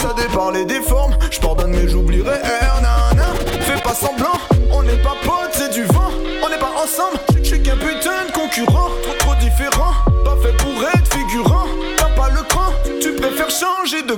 Ça 0.00 0.14
déparle 0.16 0.56
et 0.58 0.64
déforme, 0.64 1.16
je 1.28 1.40
pardonne, 1.40 1.72
mais 1.72 1.88
j'oublierai. 1.88 2.36
Eh, 2.44 3.62
fais 3.62 3.82
pas 3.82 3.94
semblant, 3.94 4.38
on 4.70 4.84
n'est 4.84 5.02
pas 5.02 5.16
potes, 5.24 5.50
c'est 5.54 5.72
du 5.72 5.82
vent. 5.86 6.10
On 6.44 6.48
n'est 6.48 6.58
pas 6.58 6.72
ensemble, 6.84 7.18
je 7.38 7.42
suis 7.42 7.62
qu'un 7.62 7.76
putain 7.76 8.26
de 8.28 8.32
concurrent. 8.32 8.90
Trop, 9.02 9.14
trop 9.18 9.34
différent, 9.40 9.94
pas 10.24 10.36
fait 10.40 10.56
pour 10.58 10.84
être 10.84 11.12
figurant. 11.12 11.66
T'as 11.96 12.10
pas 12.10 12.28
le 12.28 12.42
cran, 12.42 12.70
tu 13.00 13.12
préfères 13.16 13.50
changer 13.50 14.02
de 14.02 14.14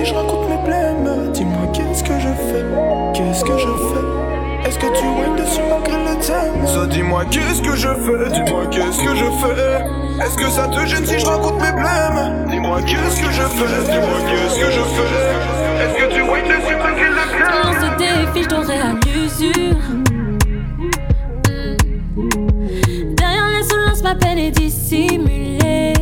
si 0.00 0.06
je 0.06 0.14
raconte 0.14 0.48
mes 0.48 0.56
blèmes 0.66 1.30
Dis-moi 1.32 1.66
qu'est-ce 1.74 2.02
que 2.02 2.18
je 2.18 2.28
fais, 2.28 2.64
qu'est-ce 3.14 3.44
que 3.44 3.58
je 3.58 3.66
fais? 3.66 4.68
Est-ce 4.68 4.78
que 4.78 4.86
tu 4.98 5.04
whines 5.04 5.36
dessus 5.36 5.60
malgré 5.68 5.96
le 5.96 6.18
thème? 6.20 6.66
Ça 6.66 6.86
dis-moi 6.86 7.24
qu'est-ce 7.30 7.60
que 7.62 7.76
je 7.76 7.88
fais, 7.88 8.30
dis-moi 8.32 8.66
qu'est-ce 8.70 9.02
que 9.02 9.14
je 9.14 9.24
fais? 9.24 10.24
Est-ce 10.24 10.36
que 10.36 10.48
ça 10.48 10.68
te 10.68 10.86
gêne 10.86 11.06
si 11.06 11.18
je 11.18 11.26
raconte 11.26 11.60
mes 11.60 11.72
blèmes 11.72 12.46
Dis-moi 12.50 12.80
qu'est-ce 12.82 13.20
que 13.20 13.30
je 13.30 13.42
fais, 13.42 13.90
dis-moi 13.90 14.18
qu'est-ce 14.28 14.58
que 14.58 14.70
je 14.70 14.80
fais? 14.80 15.10
Est-ce 15.82 15.94
que 15.98 16.14
tu 16.14 16.22
whines 16.22 16.48
dessus 16.48 16.76
malgré 16.76 17.08
le 17.08 17.14
Dans 17.44 17.72
thème 17.72 17.80
ce 17.82 17.88
défi, 17.98 18.42
je 18.42 18.48
t'aurai 18.48 18.80
à 18.80 18.92
l'usure. 19.06 19.76
Derrière 23.16 23.48
l'insolence, 23.50 24.02
ma 24.02 24.14
peine 24.14 24.38
est 24.38 24.50
dissimulée. 24.50 25.92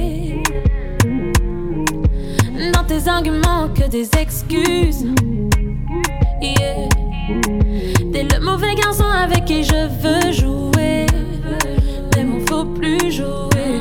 Dans 2.72 2.84
tes 2.84 3.08
arguments, 3.08 3.47
des 3.88 4.10
excuses. 4.18 5.06
T'es 8.12 8.24
le 8.24 8.40
mauvais 8.40 8.74
garçon 8.74 9.04
avec 9.04 9.44
qui 9.46 9.64
je 9.64 9.88
veux 10.02 10.32
jouer. 10.32 11.06
Mais 12.16 12.24
bon, 12.24 12.40
faut 12.46 12.64
plus 12.66 13.10
jouer. 13.10 13.80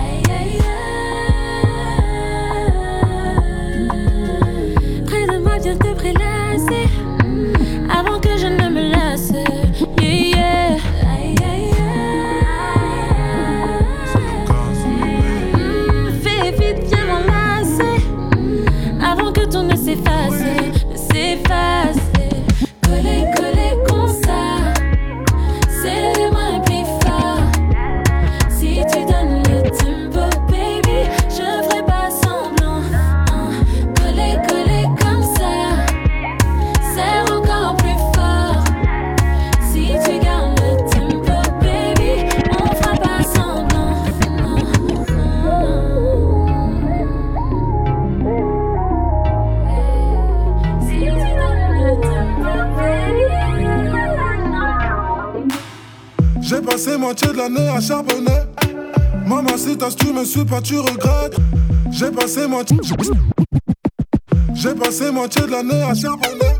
Aïe, 0.00 0.22
aïe, 0.28 0.58
aïe. 3.78 5.04
Près 5.06 5.26
de 5.26 5.38
moi, 5.38 5.58
viens 5.62 5.76
te 5.76 5.92
prélasser. 5.94 6.88
Avant 7.90 8.18
que 8.18 8.31
Maman, 59.26 59.56
si 59.56 59.76
t'as 59.76 59.90
tu 59.90 60.12
me 60.12 60.24
suis 60.24 60.44
pas, 60.44 60.60
tu 60.60 60.78
regrettes. 60.78 61.36
J'ai 61.90 62.10
passé 62.10 62.46
moitié. 62.46 62.76
J'ai 64.54 64.74
de 64.74 65.50
l'année 65.50 65.82
à 65.82 65.94
charbonner. 65.94 66.54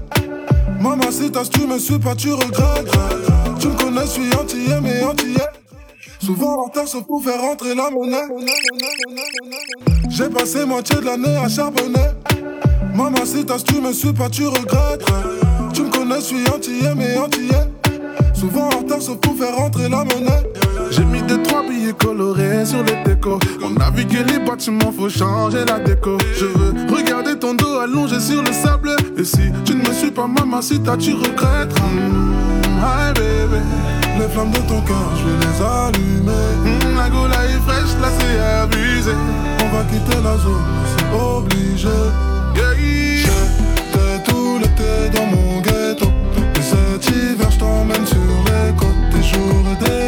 Maman, 0.81 1.11
si 1.11 1.31
t'as 1.31 1.45
tu 1.45 1.67
me 1.67 1.79
suis 1.79 1.99
pas, 1.99 2.15
tu 2.15 2.33
regrettes. 2.33 2.91
Tu 3.61 3.69
me 3.69 3.77
connais, 3.77 4.03
je 4.03 4.07
suis 4.07 4.35
antillais, 4.35 4.81
mais 4.81 5.03
antillais. 5.05 5.49
Souvent 6.25 6.61
en 6.61 6.65
retard, 6.65 6.89
sauf 6.89 7.05
pour 7.05 7.23
faire 7.23 7.41
rentrer 7.41 7.75
la 7.75 7.91
monnaie. 7.91 8.27
J'ai 10.09 10.29
passé 10.29 10.65
moitié 10.65 10.97
de 10.97 11.05
l'année 11.05 11.37
à 11.37 11.49
charbonner. 11.49 12.09
Maman, 12.95 13.25
si 13.25 13.45
t'as 13.45 13.59
tu 13.59 13.81
me 13.81 13.93
suis 13.93 14.13
pas, 14.13 14.29
tu 14.29 14.47
regrettes. 14.47 15.05
Tu 15.73 15.83
me 15.83 15.91
connais, 15.91 16.17
je 16.17 16.25
suis 16.25 16.49
antillais, 16.49 16.95
mais 16.97 17.17
antillais. 17.19 17.69
Souvent 18.35 18.69
en 18.69 18.79
retard, 18.79 19.03
sauf 19.03 19.19
pour 19.19 19.37
faire 19.37 19.57
rentrer 19.57 19.89
la 19.89 20.05
monnaie. 20.05 20.43
J'ai 20.93 21.05
mis 21.07 21.23
deux 21.23 21.43
trois 21.43 21.63
billets 21.63 21.95
colorés 21.95 22.67
sur 22.67 22.83
les 22.85 23.03
décos. 23.05 23.39
On 23.63 23.75
a 23.81 23.91
vu 23.91 24.05
que 24.05 24.19
les 24.31 24.39
bâtiments, 24.39 24.93
faut 24.93 25.09
changer 25.09 25.65
la 25.65 25.79
déco. 25.79 26.19
Je 26.39 26.45
veux 26.45 26.75
regarder 26.95 27.39
ton 27.39 27.55
dos 27.55 27.79
allongé 27.79 28.21
sur 28.21 28.43
le 28.43 28.53
sable. 28.53 28.91
Et 29.17 29.25
si 29.25 29.51
tu 29.65 29.75
ne 29.75 29.89
me 29.89 29.93
suis 29.95 30.11
pas, 30.11 30.27
maman, 30.27 30.61
si 30.61 30.79
t'as, 30.81 30.99
tu 30.99 31.15
regrettes. 31.15 31.73
Mm, 31.81 32.79
hi 32.79 33.13
baby. 33.15 33.63
Les 34.19 34.29
flammes 34.29 34.51
de 34.51 34.59
ton 34.69 34.83
cœur, 34.83 35.09
je 35.17 35.25
vais 35.25 35.39
les 35.41 35.63
allumer. 35.65 36.53
Mm, 36.63 36.97
la 36.99 37.09
gola 37.09 37.47
est 37.47 37.61
fraîche, 37.67 37.95
là 38.03 38.09
c'est 38.19 38.39
abusé. 38.63 39.13
On 39.65 39.75
va 39.75 39.85
quitter 39.85 40.21
la 40.23 40.37
zone, 40.37 40.63
c'est 40.93 41.09
obligé. 41.19 41.89
Yeah, 42.55 42.75
yeah. 42.79 43.27
J'étais 43.93 44.31
tout 44.31 44.59
l'été 44.59 45.17
dans 45.17 45.25
mon 45.25 45.61
ghetto. 45.63 46.09
Et 46.57 46.63
cet 46.63 47.09
hiver, 47.09 47.51
je 47.51 47.59
t'emmène 47.59 48.07
sur 48.07 48.19
les 48.19 48.75
côtes. 48.77 48.89
Des 49.11 49.23
jours 49.23 49.65
et 49.73 49.85
des 49.85 50.02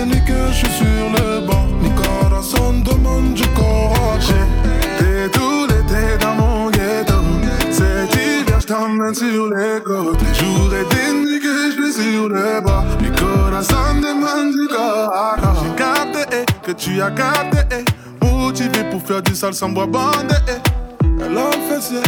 tu 16.84 17.00
as 17.00 17.10
capté. 17.10 17.58
eh. 17.72 18.24
Motivé 18.24 18.84
pour 18.90 19.02
faire 19.02 19.22
du 19.22 19.34
sale 19.34 19.54
sans 19.54 19.70
bois 19.70 19.86
bandé. 19.86 20.34
eh. 20.48 21.04
Elle 21.24 21.38
a 21.38 21.46
un 21.48 21.74
fessier 21.74 22.00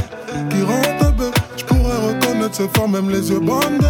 qui 0.50 0.62
rentre. 0.62 1.32
Je 1.56 1.64
pourrais 1.64 1.96
reconnaître 2.08 2.54
ses 2.56 2.68
formes, 2.74 2.92
même 2.92 3.08
les 3.10 3.30
yeux 3.30 3.40
bandés. 3.40 3.86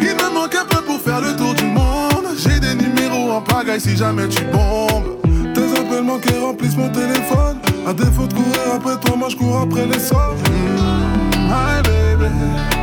Il 0.00 0.14
me 0.16 0.34
manque 0.34 0.54
un 0.56 0.64
peu 0.64 0.82
pour 0.82 1.00
faire 1.00 1.20
le 1.20 1.36
tour 1.36 1.54
du 1.54 1.64
monde. 1.66 2.26
J'ai 2.36 2.58
des 2.58 2.74
numéros 2.74 3.30
en 3.32 3.40
pagaille 3.40 3.80
si 3.80 3.96
jamais 3.96 4.26
tu 4.28 4.42
bombes. 4.46 5.16
Tes 5.54 5.78
appels 5.78 6.02
manqués 6.02 6.38
remplissent 6.40 6.76
mon 6.76 6.88
téléphone. 6.88 7.58
À 7.86 7.92
défaut 7.92 8.26
de 8.26 8.34
courir 8.34 8.74
après 8.76 8.96
toi, 9.00 9.16
moi 9.16 9.28
je 9.28 9.36
cours 9.36 9.60
après 9.60 9.86
les 9.86 10.00
soirs. 10.00 10.32
Mm, 10.50 11.38
my 11.46 11.82
baby. 11.84 12.32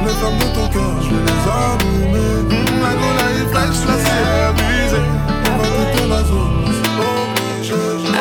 Les 0.06 0.13
flammes 0.13 0.38
de 0.39 0.56
ton 0.56 0.67
cœur, 0.69 1.02
je 1.02 1.10
vais 1.10 1.24
les 1.26 1.41
allumer. 1.60 2.43
Mmh, 2.47 2.82
la 2.82 2.93
cola 2.93 3.26
est 3.36 3.54
fraîche, 3.54 3.82
la 3.88 3.97
ciel 4.06 4.54
brisée. 4.56 5.06
On 5.52 5.58
va 5.58 5.91
quitter 5.91 6.08
la 6.08 6.24
zone. 6.24 6.61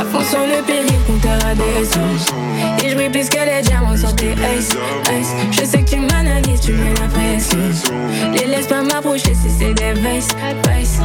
À 0.00 0.04
fond 0.04 0.24
sur 0.24 0.40
le 0.40 0.62
péril, 0.62 0.98
Et 2.82 2.88
je 2.88 2.94
brille 2.94 3.10
plus 3.10 3.28
que 3.28 3.36
les 3.36 3.60
diamants 3.60 3.94
sur 3.94 4.16
tes 4.16 4.30
ice. 4.32 4.70
Je 5.50 5.64
sais 5.66 5.82
que 5.82 5.90
tu 5.90 5.98
m'analyses, 5.98 6.60
tu 6.62 6.72
mets 6.72 6.94
la. 6.94 8.32
Les 8.32 8.46
laisse 8.46 8.66
pas 8.66 8.80
m'approcher 8.80 9.34
si 9.34 9.50
c'est 9.58 9.74
des 9.74 9.92
vices, 9.92 10.28
vices. 10.70 11.00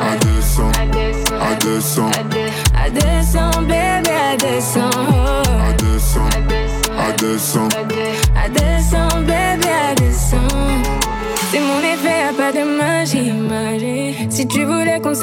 À 0.00 0.16
200, 0.16 0.62
à 1.40 1.54
200, 1.54 2.10
À 2.74 2.90
200, 2.90 3.62
bébé, 3.62 4.10
à 4.32 4.36
200. 4.36 4.80
à 5.68 5.72
200, 5.74 6.20
à 6.98 7.12
200. 7.12 7.67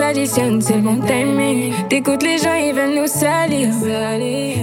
S'additionne, 0.05 0.61
c'est 0.61 0.75
le 0.75 0.81
bon 0.81 0.99
timing. 0.99 1.73
T'écoutes 1.89 2.21
les 2.21 2.37
gens, 2.37 2.53
ils 2.53 2.73
veulent 2.73 2.95
nous 2.95 3.07
salir. 3.07 3.69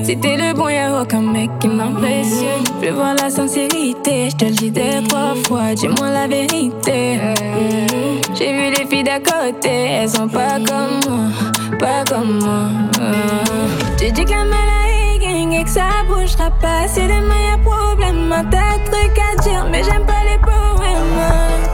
Si 0.04 0.16
t'es 0.16 0.36
le 0.36 0.54
bon, 0.54 0.68
y'a 0.68 1.00
aucun 1.00 1.20
mec 1.20 1.50
qui 1.58 1.68
m'impressionne. 1.68 2.64
Je 2.80 2.86
veux 2.86 2.94
voir 2.94 3.14
la 3.20 3.28
sincérité, 3.28 4.30
je 4.30 4.36
te 4.36 4.44
le 4.44 4.52
dis 4.52 4.70
des 4.70 5.02
trois 5.08 5.34
fois, 5.46 5.74
dis-moi 5.74 6.10
la 6.10 6.26
vérité. 6.28 7.16
Mm. 7.16 8.34
J'ai 8.34 8.52
vu 8.52 8.70
les 8.76 8.86
filles 8.86 9.04
d'à 9.04 9.18
côté, 9.18 9.70
elles 9.70 10.08
sont 10.08 10.28
pas 10.28 10.58
comme 10.68 11.00
moi, 11.08 11.78
pas 11.78 12.04
comme 12.08 12.38
moi. 12.40 12.68
Mm. 13.00 13.98
Tu 13.98 14.12
dis 14.12 14.24
que 14.24 14.30
la 14.30 14.44
maladie 14.44 15.18
gang 15.20 15.52
et 15.52 15.64
que 15.64 15.70
ça 15.70 15.88
bougera 16.06 16.50
pas. 16.60 16.86
Si 16.86 17.00
demain 17.00 17.42
y'a 17.50 17.58
problème, 17.58 18.28
tas 18.50 18.78
de 18.78 18.90
trucs 18.90 19.18
à 19.18 19.42
dire, 19.42 19.66
mais 19.70 19.82
j'aime 19.82 20.06
pas 20.06 20.22
les 20.30 20.38
poèmes. 20.38 21.71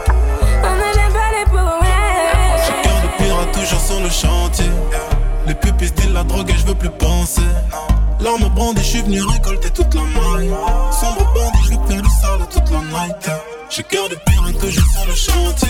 Le 4.09 4.13
chantier. 4.13 4.71
Les 5.47 5.53
pupilles 5.53 5.91
disent 5.91 6.13
la 6.13 6.23
drogue 6.23 6.49
et 6.49 6.57
je 6.57 6.65
veux 6.65 6.75
plus 6.75 6.89
penser. 6.89 7.41
L'arme 8.19 8.49
brandie, 8.55 8.81
je 8.81 8.87
suis 8.87 9.01
venu 9.01 9.21
récolter 9.21 9.69
toute 9.69 9.93
la 9.93 10.01
maille. 10.01 10.51
Sombre 10.91 11.25
bandit, 11.33 11.59
je 11.65 11.69
veux 11.69 11.87
faire 11.87 12.01
du 12.01 12.09
sale 12.21 12.47
toute 12.51 12.71
la 12.71 12.79
night. 12.79 13.29
J'ai 13.69 13.83
cœur 13.83 14.09
de 14.09 14.15
pirate 14.25 14.59
toujours 14.59 14.89
sur 14.91 15.05
le 15.05 15.15
chantier. 15.15 15.69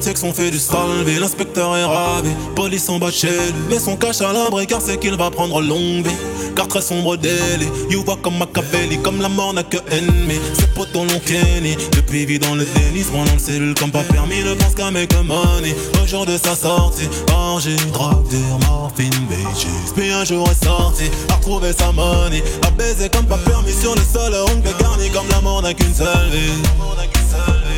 Négro 0.00 0.06
dans 0.06 0.06
le 0.06 0.12
texte, 0.12 0.24
on 0.24 0.32
fait 0.32 0.50
du 0.50 0.58
salvé. 0.58 1.18
L'inspecteur 1.18 1.76
est 1.76 1.84
ravi, 1.84 2.30
police 2.54 2.88
en 2.88 2.98
bas 2.98 3.10
chez 3.10 3.28
lui. 3.28 3.62
Mais 3.68 3.78
son 3.78 3.96
cache 3.96 4.20
à 4.20 4.32
l'abri 4.32 4.66
car 4.66 4.80
c'est 4.80 4.98
qu'il 4.98 5.16
va 5.16 5.30
prendre 5.30 5.60
longue 5.60 6.06
vie. 6.06 6.16
Car 6.56 6.68
très 6.68 6.82
sombre 6.82 7.16
délai, 7.16 7.68
you 7.88 8.02
voit 8.04 8.18
comme 8.22 8.38
Machiavelli, 8.38 8.98
comme 9.02 9.20
la 9.20 9.28
mort 9.28 9.54
n'a 9.54 9.62
que 9.62 9.78
ennemi. 9.90 10.38
Ses 10.58 10.66
potes 10.68 10.94
l'ont 10.94 11.06
Kenny, 11.24 11.76
depuis 11.92 12.26
vit 12.26 12.38
dans 12.38 12.54
le 12.54 12.64
déni, 12.64 13.04
dans 13.12 13.24
le 13.24 13.38
cellule 13.38 13.74
comme 13.74 13.90
pas 13.90 14.02
permis, 14.02 14.42
ne 14.42 14.54
pense 14.54 14.74
qu'à 14.74 14.90
make 14.90 15.14
money. 15.24 15.74
Au 16.02 16.06
jour 16.06 16.26
de 16.26 16.36
sa 16.36 16.56
sortie, 16.56 17.08
orgie, 17.32 17.76
drogue, 17.92 18.28
dure, 18.28 18.58
morphine, 18.68 19.10
bitches. 19.28 19.92
Puis 19.94 20.10
un 20.10 20.24
jour 20.24 20.48
est 20.50 20.64
sorti, 20.64 21.04
a 21.28 21.34
retrouvé 21.34 21.72
sa 21.72 21.92
money, 21.92 22.42
a 22.66 22.70
baisé 22.70 23.08
comme 23.08 23.26
pas 23.26 23.38
permis 23.38 23.72
sur 23.72 23.94
le 23.94 24.02
sol, 24.02 24.34
ongle 24.48 24.70
garni 24.80 25.08
comme 25.10 25.28
la 25.28 25.40
mort 25.40 25.62
n'a 25.62 25.74
qu'une 25.74 25.94
seule 25.94 26.30
vie. 26.30 26.52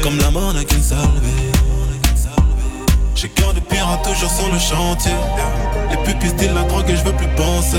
Comme 0.02 0.18
la 0.18 0.30
mort 0.30 0.52
n'a 0.54 0.64
qu'une 0.64 0.82
seule 0.82 0.98
vie. 1.22 1.51
J'ai 3.22 3.28
cœur 3.28 3.54
de 3.54 3.61
pirate 3.61 4.02
toujours 4.02 4.32
sur 4.32 4.52
le 4.52 4.58
chantier. 4.58 5.12
Les 5.92 5.96
pupilles 5.98 6.32
disent 6.32 6.52
la 6.52 6.64
drogue 6.64 6.90
et 6.90 6.96
je 6.96 7.04
veux 7.04 7.12
plus 7.12 7.28
penser. 7.37 7.78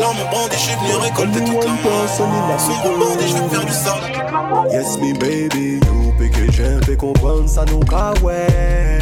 L'arme 0.00 0.16
brandie, 0.28 0.54
je 0.54 0.58
suis 0.58 0.74
venu 0.74 0.96
récolter 0.96 1.38
toute 1.38 1.64
la 1.64 1.70
main. 1.70 2.08
Sombre 2.08 2.98
bandit, 2.98 3.28
je 3.28 3.36
veux 3.36 3.48
faire 3.48 3.64
du 3.64 3.72
sale. 3.72 4.72
Yes, 4.72 4.98
me 4.98 5.12
baby, 5.20 5.78
you 5.86 6.12
pique 6.18 6.50
j'aime 6.50 6.82
fais 6.82 6.96
comprendre 6.96 7.48
ça 7.48 7.64
nous 7.66 7.78
ouais. 8.26 8.98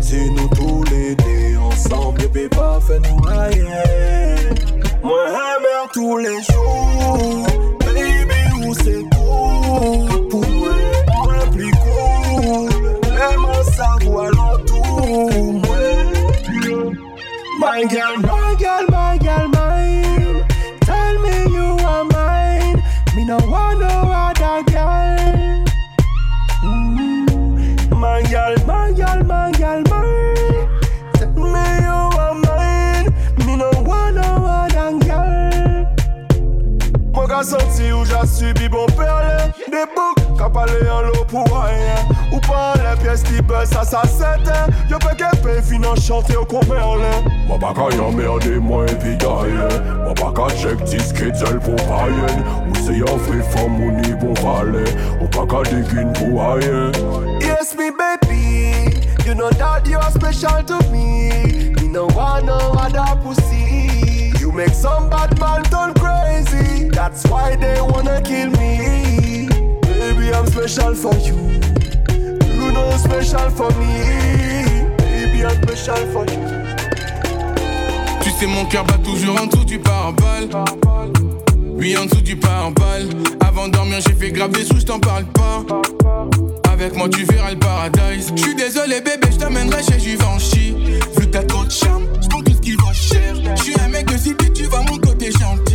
Si 0.00 0.30
nous 0.30 0.46
tous 0.50 0.84
les 0.84 1.16
deux 1.16 1.58
ensemble, 1.58 2.20
bébé 2.28 2.48
pas 2.48 2.78
fait 2.86 3.00
nous 3.00 3.20
rien. 3.26 3.66
Moi, 5.02 5.18
j'aime 5.26 5.88
tous 5.92 6.16
les 6.16 6.40
jours. 6.44 7.44
Baby, 7.80 8.64
où 8.64 8.74
c'est 8.74 9.02
cool. 9.16 10.09
My 17.80 17.86
girl, 17.86 18.18
my 18.18 18.54
girl, 18.58 18.86
my 18.88 19.16
girl, 19.16 19.48
mine. 19.48 20.44
Tell 20.82 21.18
me 21.22 21.50
you 21.50 21.78
are 21.82 22.04
mine. 22.04 22.82
Me 23.16 23.24
no 23.24 23.38
want 23.48 23.80
no 23.80 23.88
other 23.88 24.62
girl. 24.70 25.64
Mm. 26.62 27.88
My 27.96 28.20
girl, 28.24 28.54
my 28.66 28.92
girl, 28.92 29.24
my 29.24 29.50
girl, 29.52 29.82
mine. 29.88 30.68
Tell 31.14 31.32
me 31.32 31.66
you 31.86 32.00
are 32.20 32.34
mine. 32.34 33.14
Me 33.46 33.56
no 33.56 33.70
want 33.80 34.16
no 34.16 34.44
other 34.44 34.98
girl. 35.06 35.86
Moi 37.14 37.26
qu'a 37.26 37.42
senti 37.42 37.92
ou 37.92 38.04
j'ai 38.04 38.26
subi 38.26 38.68
bon 38.68 38.84
perle 38.94 39.54
Des 39.70 39.86
boucs 39.96 40.19
qu'a 40.40 40.48
parlé 40.48 40.88
en 40.88 41.02
l'eau 41.02 41.24
pour 41.28 41.44
rien. 41.44 42.00
Ou 42.32 42.38
pas 42.40 42.74
les 42.76 43.02
pièces 43.02 43.22
qui 43.22 43.42
baissent 43.42 43.76
à 43.76 43.84
sa 43.84 44.02
sette 44.04 44.50
Yo 44.88 44.98
pe 44.98 45.14
que 45.16 45.36
pe 45.42 45.60
finan 45.62 45.96
chanter 45.96 46.36
au 46.36 46.44
commerle 46.44 47.02
Moi 47.46 47.58
pas 47.58 47.74
qu'à 47.74 47.94
y 47.94 47.98
emmerder 47.98 48.58
moi 48.58 48.84
et 48.88 48.94
puis 48.94 49.16
d'ailleurs 49.16 49.82
Moi 50.04 50.14
pas 50.14 50.32
qu'à 50.32 50.54
check 50.54 50.82
disque 50.84 51.24
seul 51.34 51.58
pour 51.58 51.74
païen 51.74 52.36
Ou 52.68 52.74
c'est 52.76 52.98
y'a 52.98 53.18
fait 53.18 53.42
femme 53.50 53.82
ou 53.82 53.90
ni 54.00 54.14
bon 54.14 54.32
palais 54.34 54.90
Ou 55.20 55.26
pas 55.26 55.44
qu'à 55.44 55.68
déguine 55.68 56.12
pour 56.12 56.40
rien. 56.54 56.92
Yes 57.40 57.74
me 57.76 57.90
baby 57.90 58.96
You 59.26 59.34
know 59.34 59.50
that 59.50 59.86
you 59.86 59.98
are 59.98 60.10
special 60.10 60.62
to 60.64 60.78
me. 60.90 61.72
Me 61.80 61.88
no 61.88 62.06
want 62.06 62.46
no 62.46 62.56
other 62.78 63.20
pussy. 63.22 64.32
You 64.40 64.52
make 64.52 64.74
some 64.74 65.10
bad 65.10 65.38
man 65.38 65.62
turn 65.64 65.94
crazy. 65.94 66.88
That's 66.88 67.24
why 67.26 67.56
they 67.56 67.80
wanna 67.80 68.20
kill 68.22 68.50
me 68.50 69.09
I'm 70.32 70.46
special 70.46 70.94
for 70.94 71.14
you. 71.26 71.36
Special 72.98 73.50
for 73.50 73.70
me. 73.78 74.84
Baby 74.98 75.44
I'm 75.44 75.56
special 75.62 76.06
for 76.12 76.24
you. 76.26 76.40
Tu 78.22 78.30
sais 78.30 78.46
mon 78.46 78.64
cœur 78.66 78.84
bat 78.84 78.98
toujours 79.02 79.40
en 79.40 79.46
dessous 79.46 79.64
du 79.64 79.78
pare-balles. 79.78 80.48
Oui 81.64 81.96
en 81.96 82.04
dessous 82.04 82.20
du 82.22 82.36
pare-balles. 82.36 83.08
Avant 83.46 83.68
de 83.68 83.72
dormir 83.72 83.98
j'ai 84.06 84.14
fait 84.14 84.30
grave 84.30 84.50
des 84.50 84.64
sous, 84.64 84.80
je 84.80 84.86
t'en 84.86 85.00
parle 85.00 85.24
pas. 85.26 85.64
Avec 86.72 86.94
moi 86.96 87.08
tu 87.08 87.24
verras 87.24 87.50
le 87.52 87.58
paradise. 87.58 88.32
Je 88.36 88.42
suis 88.42 88.54
désolé 88.54 89.00
bébé, 89.00 89.28
je 89.32 89.38
t'amènerai 89.38 89.82
chez 89.82 89.98
Givenchy. 89.98 90.74
Vu 91.18 91.30
t'as 91.30 91.42
trop 91.42 91.64
de 91.64 91.70
charme, 91.70 92.04
je 92.20 92.28
tout 92.28 92.44
ce 92.54 92.60
qui 92.60 92.72
va 92.72 92.92
cher 92.92 93.34
Je 93.56 93.62
suis 93.62 93.80
un 93.80 93.88
mec 93.88 94.06
de 94.06 94.16
cité, 94.18 94.52
tu 94.52 94.64
vois 94.64 94.82
mon 94.82 94.98
côté 94.98 95.30
gentil 95.32 95.69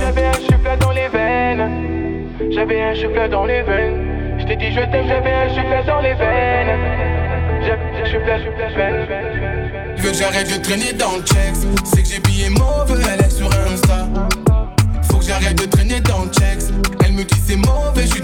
J'avais 0.00 0.26
un 0.26 0.32
souffle 0.34 0.78
dans 0.80 0.92
les 0.92 1.08
veines. 1.08 2.30
J'avais 2.50 2.82
un 2.82 2.94
souffle 2.94 3.28
dans 3.30 3.44
les 3.44 3.62
veines. 3.62 4.38
Je 4.38 4.44
t'ai 4.46 4.56
dit 4.56 4.72
je 4.72 4.80
t'aime, 4.80 5.06
j'avais 5.08 5.32
un 5.32 5.48
souffle 5.48 5.86
dans 5.86 6.00
les 6.00 6.14
veines. 6.14 6.78
J'avais 7.66 8.02
un 8.02 8.38
souffle, 8.38 8.76
veine, 8.76 9.06
veine. 9.06 9.94
Tu 9.96 10.02
veux 10.02 10.10
que 10.10 10.16
j'arrête 10.16 10.52
de 10.52 10.62
traîner 10.62 10.92
dans 10.92 11.16
le 11.16 11.22
checks 11.22 11.68
C'est 11.84 12.02
que 12.02 12.08
j'ai 12.08 12.20
pillé 12.20 12.50
mauvais, 12.50 13.02
elle 13.12 13.24
est 13.24 13.30
sur 13.30 13.46
Insta 13.46 14.08
Faut 15.10 15.18
que 15.18 15.24
j'arrête 15.24 15.58
de 15.58 15.66
traîner 15.66 16.00
dans 16.00 16.24
le 16.24 16.30
checks 16.30 16.70
Elle 17.04 17.12
me 17.12 17.24
dit 17.24 17.40
c'est 17.46 17.56
mauvais, 17.56 18.02
je 18.02 18.14
suis 18.14 18.22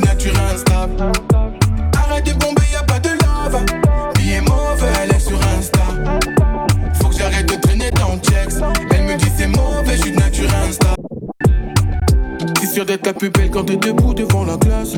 plus 13.20 13.28
belle 13.28 13.50
quand 13.50 13.64
t'es 13.64 13.76
debout 13.76 14.14
devant 14.14 14.46
la 14.46 14.56
classe. 14.56 14.94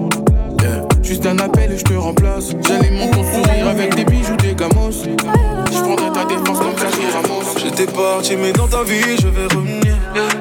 Juste 1.03 1.27
un 1.27 1.37
appel 1.41 1.73
et 1.73 1.77
je 1.77 1.83
te 1.83 1.95
remplace 1.95 2.53
J'alimente 2.69 3.11
ton 3.11 3.25
sourire 3.25 3.67
avec 3.67 3.97
des 3.97 4.05
bijoux, 4.05 4.37
des 4.37 4.55
gamos 4.55 4.93
Je 4.93 5.81
prendrai 5.81 6.13
ta 6.13 6.25
défense 6.25 6.59
comme 6.59 6.79
Sergio 6.79 7.03
Ramos 7.13 7.43
J'étais 7.57 7.87
parti, 7.87 8.37
mais 8.37 8.53
dans 8.53 8.69
ta 8.69 8.85
vie, 8.85 9.17
je 9.21 9.27
vais 9.27 9.47
revenir. 9.53 9.97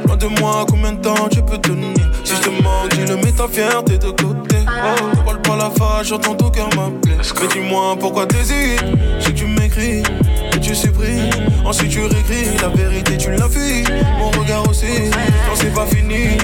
Loin 0.05 0.15
de 0.15 0.27
moi, 0.39 0.65
combien 0.69 0.91
de 0.91 1.01
temps 1.01 1.27
tu 1.31 1.41
peux 1.41 1.57
tenir? 1.57 1.97
Si 2.23 2.35
je 2.35 2.41
te 2.41 2.49
manque, 2.49 2.89
dis-le, 2.91 3.15
mets 3.15 3.31
ta 3.31 3.47
fierté 3.47 3.97
de 3.97 4.11
côté. 4.11 4.50
Oh, 4.67 5.15
ne 5.15 5.24
parle 5.24 5.41
pas 5.41 5.56
la 5.56 5.69
face, 5.69 6.08
j'entends 6.08 6.36
ton 6.36 6.50
cœur 6.50 6.69
m'appeler. 6.76 7.15
Mais 7.41 7.47
dis-moi 7.47 7.95
pourquoi 8.00 8.26
t'hésites? 8.26 8.84
Sais 9.19 9.32
que 9.32 9.38
tu 9.38 9.45
m'écris, 9.45 10.04
que 10.52 10.58
tu 10.58 10.76
supprimes. 10.76 11.30
Ensuite, 11.65 11.91
tu 11.91 12.02
réécris 12.02 12.58
la 12.62 12.69
vérité, 12.69 13.17
tu 13.17 13.32
l'as 13.32 13.50
fui. 13.50 13.84
Mon 14.17 14.32
regard 14.32 14.67
aussi, 14.69 15.10
non, 15.10 15.56
c'est 15.56 15.74
pas 15.74 15.86
fini. 15.86 16.38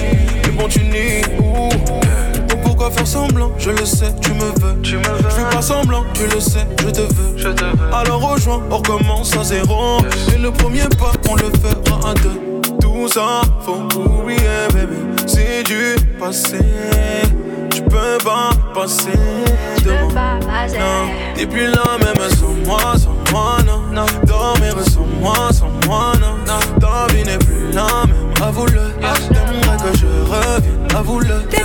Mais 0.44 0.50
bon, 0.50 0.68
tu 0.68 0.80
nies. 0.80 1.22
Ouh. 1.40 1.68
Pourquoi 2.62 2.90
faire 2.90 3.06
semblant, 3.06 3.52
je 3.58 3.70
le 3.70 3.84
sais, 3.84 4.14
tu 4.20 4.32
me 4.32 4.44
veux. 4.60 4.80
Tu 4.82 4.96
me 4.96 5.02
veux. 5.02 5.30
Je 5.30 5.34
fais 5.34 5.50
pas 5.50 5.62
semblant, 5.62 6.04
tu 6.14 6.22
le 6.32 6.40
sais, 6.40 6.66
je 6.80 6.90
te 6.90 7.00
veux. 7.00 7.36
Je 7.36 7.48
te 7.48 7.64
veux. 7.64 7.94
Alors 7.94 8.20
rejoins, 8.20 8.62
on 8.70 8.76
recommence 8.76 9.36
à 9.36 9.42
zéro. 9.42 9.98
Et 10.34 10.38
le 10.38 10.50
premier 10.50 10.88
pas, 10.98 11.12
on 11.28 11.34
le 11.34 11.50
fera 11.60 12.10
à 12.10 12.14
deux. 12.14 12.40
Tout 12.80 13.08
ça, 13.08 13.42
faut 13.64 13.82
oublier, 13.98 14.38
baby. 14.72 14.96
C'est 15.26 15.64
du 15.64 15.96
passé. 16.18 16.58
Peux 17.90 18.18
pas 18.24 18.50
passer 18.74 19.12
de 19.84 19.90
moi. 19.90 20.38
Non, 20.78 21.10
t'es 21.34 21.46
plus 21.46 21.66
là, 21.70 21.84
même 21.98 22.30
sans 22.30 22.54
moi, 22.66 22.94
sans 22.96 23.16
moi, 23.32 23.58
non. 23.66 23.82
non. 23.92 24.06
Dormir 24.26 24.74
sans 24.90 25.06
moi, 25.20 25.48
sans 25.52 25.70
moi, 25.86 26.12
non. 26.20 26.36
non. 26.46 26.78
Ta 26.80 27.12
vie 27.12 27.24
n'est 27.24 27.38
plus 27.38 27.72
la 27.72 27.86
même, 28.06 28.32
avoue-le. 28.42 28.92
T'aimerais 29.00 29.76
que 29.78 29.98
je 29.98 30.06
revienne, 30.06 30.86
avoue-le. 30.94 31.42
T'es 31.48 31.62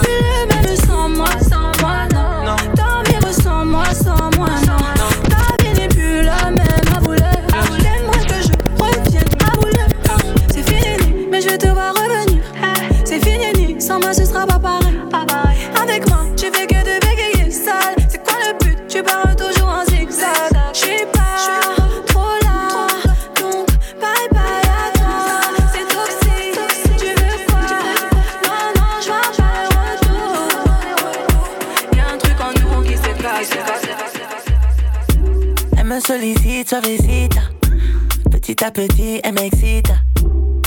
Petit 38.32 38.64
à 38.64 38.72
petit, 38.72 39.22
elle 39.24 39.36
m'excite. 39.36 39.94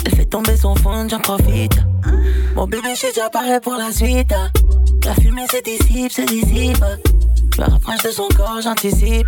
Elle 0.04 0.14
fait 0.14 0.24
tomber 0.24 0.56
son 0.56 0.76
fond, 0.76 1.08
j'en 1.08 1.18
profite. 1.18 1.76
Mon 2.54 2.68
bébé, 2.68 2.90
j'suis 2.94 3.08
déjà 3.08 3.28
paré 3.28 3.58
pour 3.60 3.74
la 3.74 3.90
suite. 3.90 4.32
La 5.04 5.14
fumée 5.14 5.46
se 5.50 5.60
dissipe, 5.64 6.12
se 6.12 6.22
dissipe. 6.22 6.84
Je 7.56 7.60
me 7.60 7.66
rapproche 7.68 8.02
de 8.04 8.10
son 8.10 8.28
corps, 8.36 8.60
j'anticipe. 8.62 9.26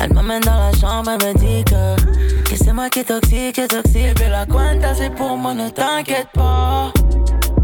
Elle 0.00 0.14
m'amène 0.14 0.40
dans 0.40 0.54
la 0.54 0.72
chambre, 0.72 1.10
elle 1.10 1.34
me 1.34 1.38
dit 1.38 1.64
que, 1.64 2.56
c'est 2.56 2.72
moi 2.72 2.88
qui 2.88 3.00
est 3.00 3.04
toxique, 3.04 3.58
est 3.58 3.68
toxique. 3.68 4.14
Bébé, 4.16 4.30
la 4.30 4.46
cuenta, 4.46 4.94
c'est 4.94 5.14
pour 5.14 5.36
moi, 5.36 5.52
ne 5.52 5.68
t'inquiète 5.68 6.28
pas. 6.32 6.94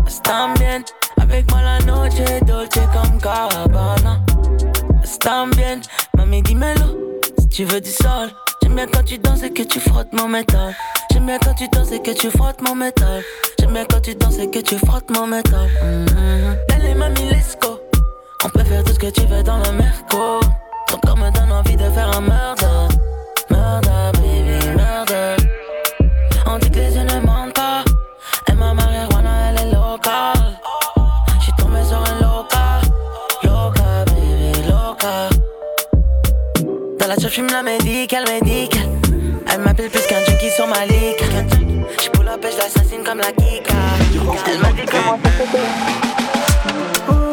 Están 0.06 0.52
bien, 0.58 0.82
avec 1.18 1.50
moi 1.50 1.62
la 1.62 1.78
noche 1.86 2.20
dolce 2.46 2.80
comme 2.92 3.18
Carabana. 3.18 4.20
Están 5.02 5.48
bien, 5.52 5.80
mami, 6.18 6.42
si 6.46 6.54
tu 7.56 7.64
veux 7.64 7.80
du 7.80 7.90
sol. 7.90 8.28
J'aime 8.62 8.74
bien 8.74 8.86
quand 8.86 9.02
tu 9.02 9.16
danses 9.16 9.42
et 9.42 9.50
que 9.50 9.62
tu 9.62 9.80
frottes 9.80 10.12
mon 10.12 10.28
métal. 10.28 10.76
J'aime 11.10 11.24
bien 11.24 11.38
quand 11.38 11.54
tu 11.54 11.66
danses 11.68 11.90
et 11.90 12.00
que 12.00 12.10
tu 12.10 12.30
frottes 12.30 12.60
mon 12.60 12.74
métal. 12.74 13.22
J'aime 13.58 13.72
bien 13.72 13.86
quand 13.86 14.00
tu 14.02 14.14
danses 14.14 14.38
et 14.38 14.50
que 14.50 14.58
tu 14.58 14.76
frottes 14.76 15.08
mon 15.08 15.26
métal. 15.26 15.70
Mm-hmm. 15.82 16.74
Allez, 16.74 16.94
mamie, 16.94 17.30
let's. 17.30 17.56
On 18.44 18.50
peut 18.50 18.62
faire 18.62 18.84
tout 18.84 18.92
ce 18.92 18.98
que 18.98 19.10
tu 19.10 19.22
veux 19.22 19.42
dans 19.42 19.56
le 19.56 19.72
merco. 19.72 20.40
Ton 20.88 20.98
corps 20.98 21.16
me 21.16 21.30
donne 21.30 21.50
envie 21.50 21.76
de 21.76 21.88
faire 21.90 22.14
un. 22.14 22.20
Murder, 22.20 22.94
La 37.26 37.32
j'fume 37.32 37.48
la 37.48 37.60
médicale, 37.60 38.24
médicale. 38.40 38.88
Elle 39.52 39.60
m'appelle 39.62 39.90
plus 39.90 40.06
qu'un 40.06 40.24
junkie 40.24 40.48
sur 40.48 40.68
ma 40.68 40.86
ligue. 40.86 41.24
J'pull 42.00 42.24
la 42.24 42.38
pêche, 42.38 42.54
l'assassine 42.56 43.02
comme 43.04 43.18
la 43.18 43.32
Kika. 43.32 43.74
Elle 44.46 44.60
m'a 44.60 44.70
dit 44.70 44.86
comment 44.88 45.18
ça 47.08 47.25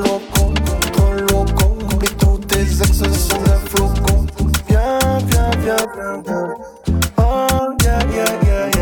loco, 0.00 0.52
trop 0.92 1.30
loco. 1.30 1.76
Oh, 7.16 7.76
yeah, 7.82 8.02
yeah, 8.12 8.42
yeah. 8.44 8.77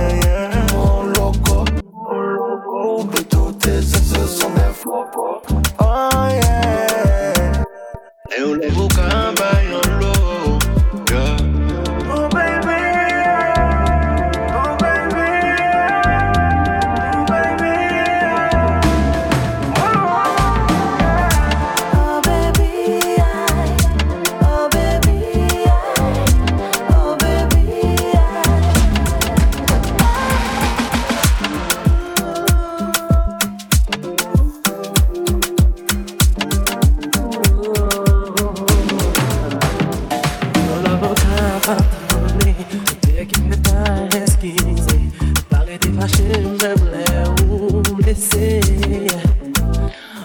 Laisser 48.77 49.07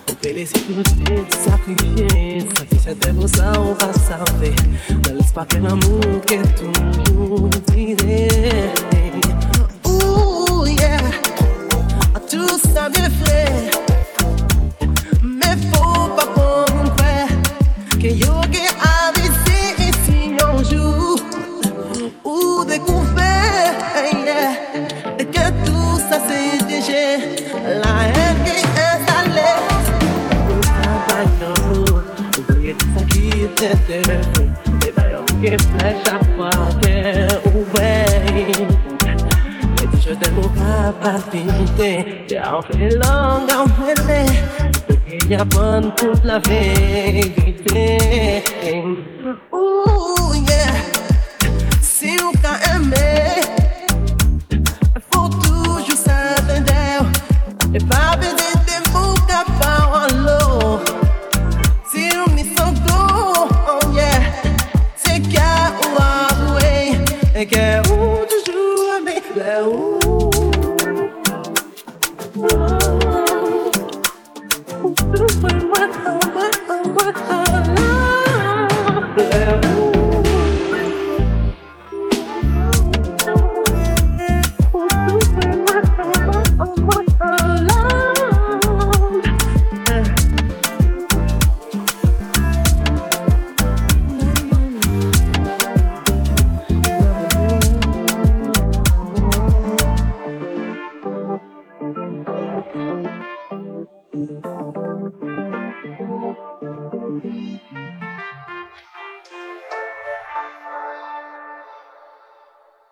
On 0.09 0.13
peut 0.13 0.33
laisser 0.33 0.53
tout 0.53 0.73
de 0.73 1.33
sacrifier 1.33 2.39
Sacrifier 2.57 2.95
tes 2.95 3.11
beaux 3.11 3.27
ça, 3.27 3.53
on 3.59 3.73
va 3.73 3.93
salver 3.93 4.55
Ne 4.89 5.17
laisse 5.17 5.31
pas 5.31 5.45
que 5.45 5.57
l'amour 5.57 6.21
que 6.25 6.41
tout 6.57 7.13
nous 7.13 7.49
dirait 7.73 8.73
Ouh, 9.85 10.65
yeah. 10.65 10.99
Tout 12.29 12.57
ça 12.73 12.89
bien 12.89 13.09
fait 13.09 13.71
Mais 13.89 13.90
était 33.99 34.87
et 34.87 34.91
d'ailleurs 34.95 35.25
qui 35.25 35.47
fait 35.47 35.95
chaque 36.05 36.35
fois 36.35 36.49
que 36.81 36.93
ouais. 37.77 38.05
Et 39.81 39.87
dis 39.87 40.01
je 40.01 40.13
t'aime 40.13 40.39
au 40.39 40.49
capacité, 40.49 42.25
j'ai 42.29 42.39
en 42.39 42.61
fait 42.61 42.89
langue 42.95 43.51
en 43.51 43.65
mêlée. 43.81 44.29
Il 45.23 45.31
y 45.31 45.35
a 45.35 45.43
bonne 45.43 45.91
toute 45.95 46.23
la 46.23 46.39
vérité. 46.39 47.97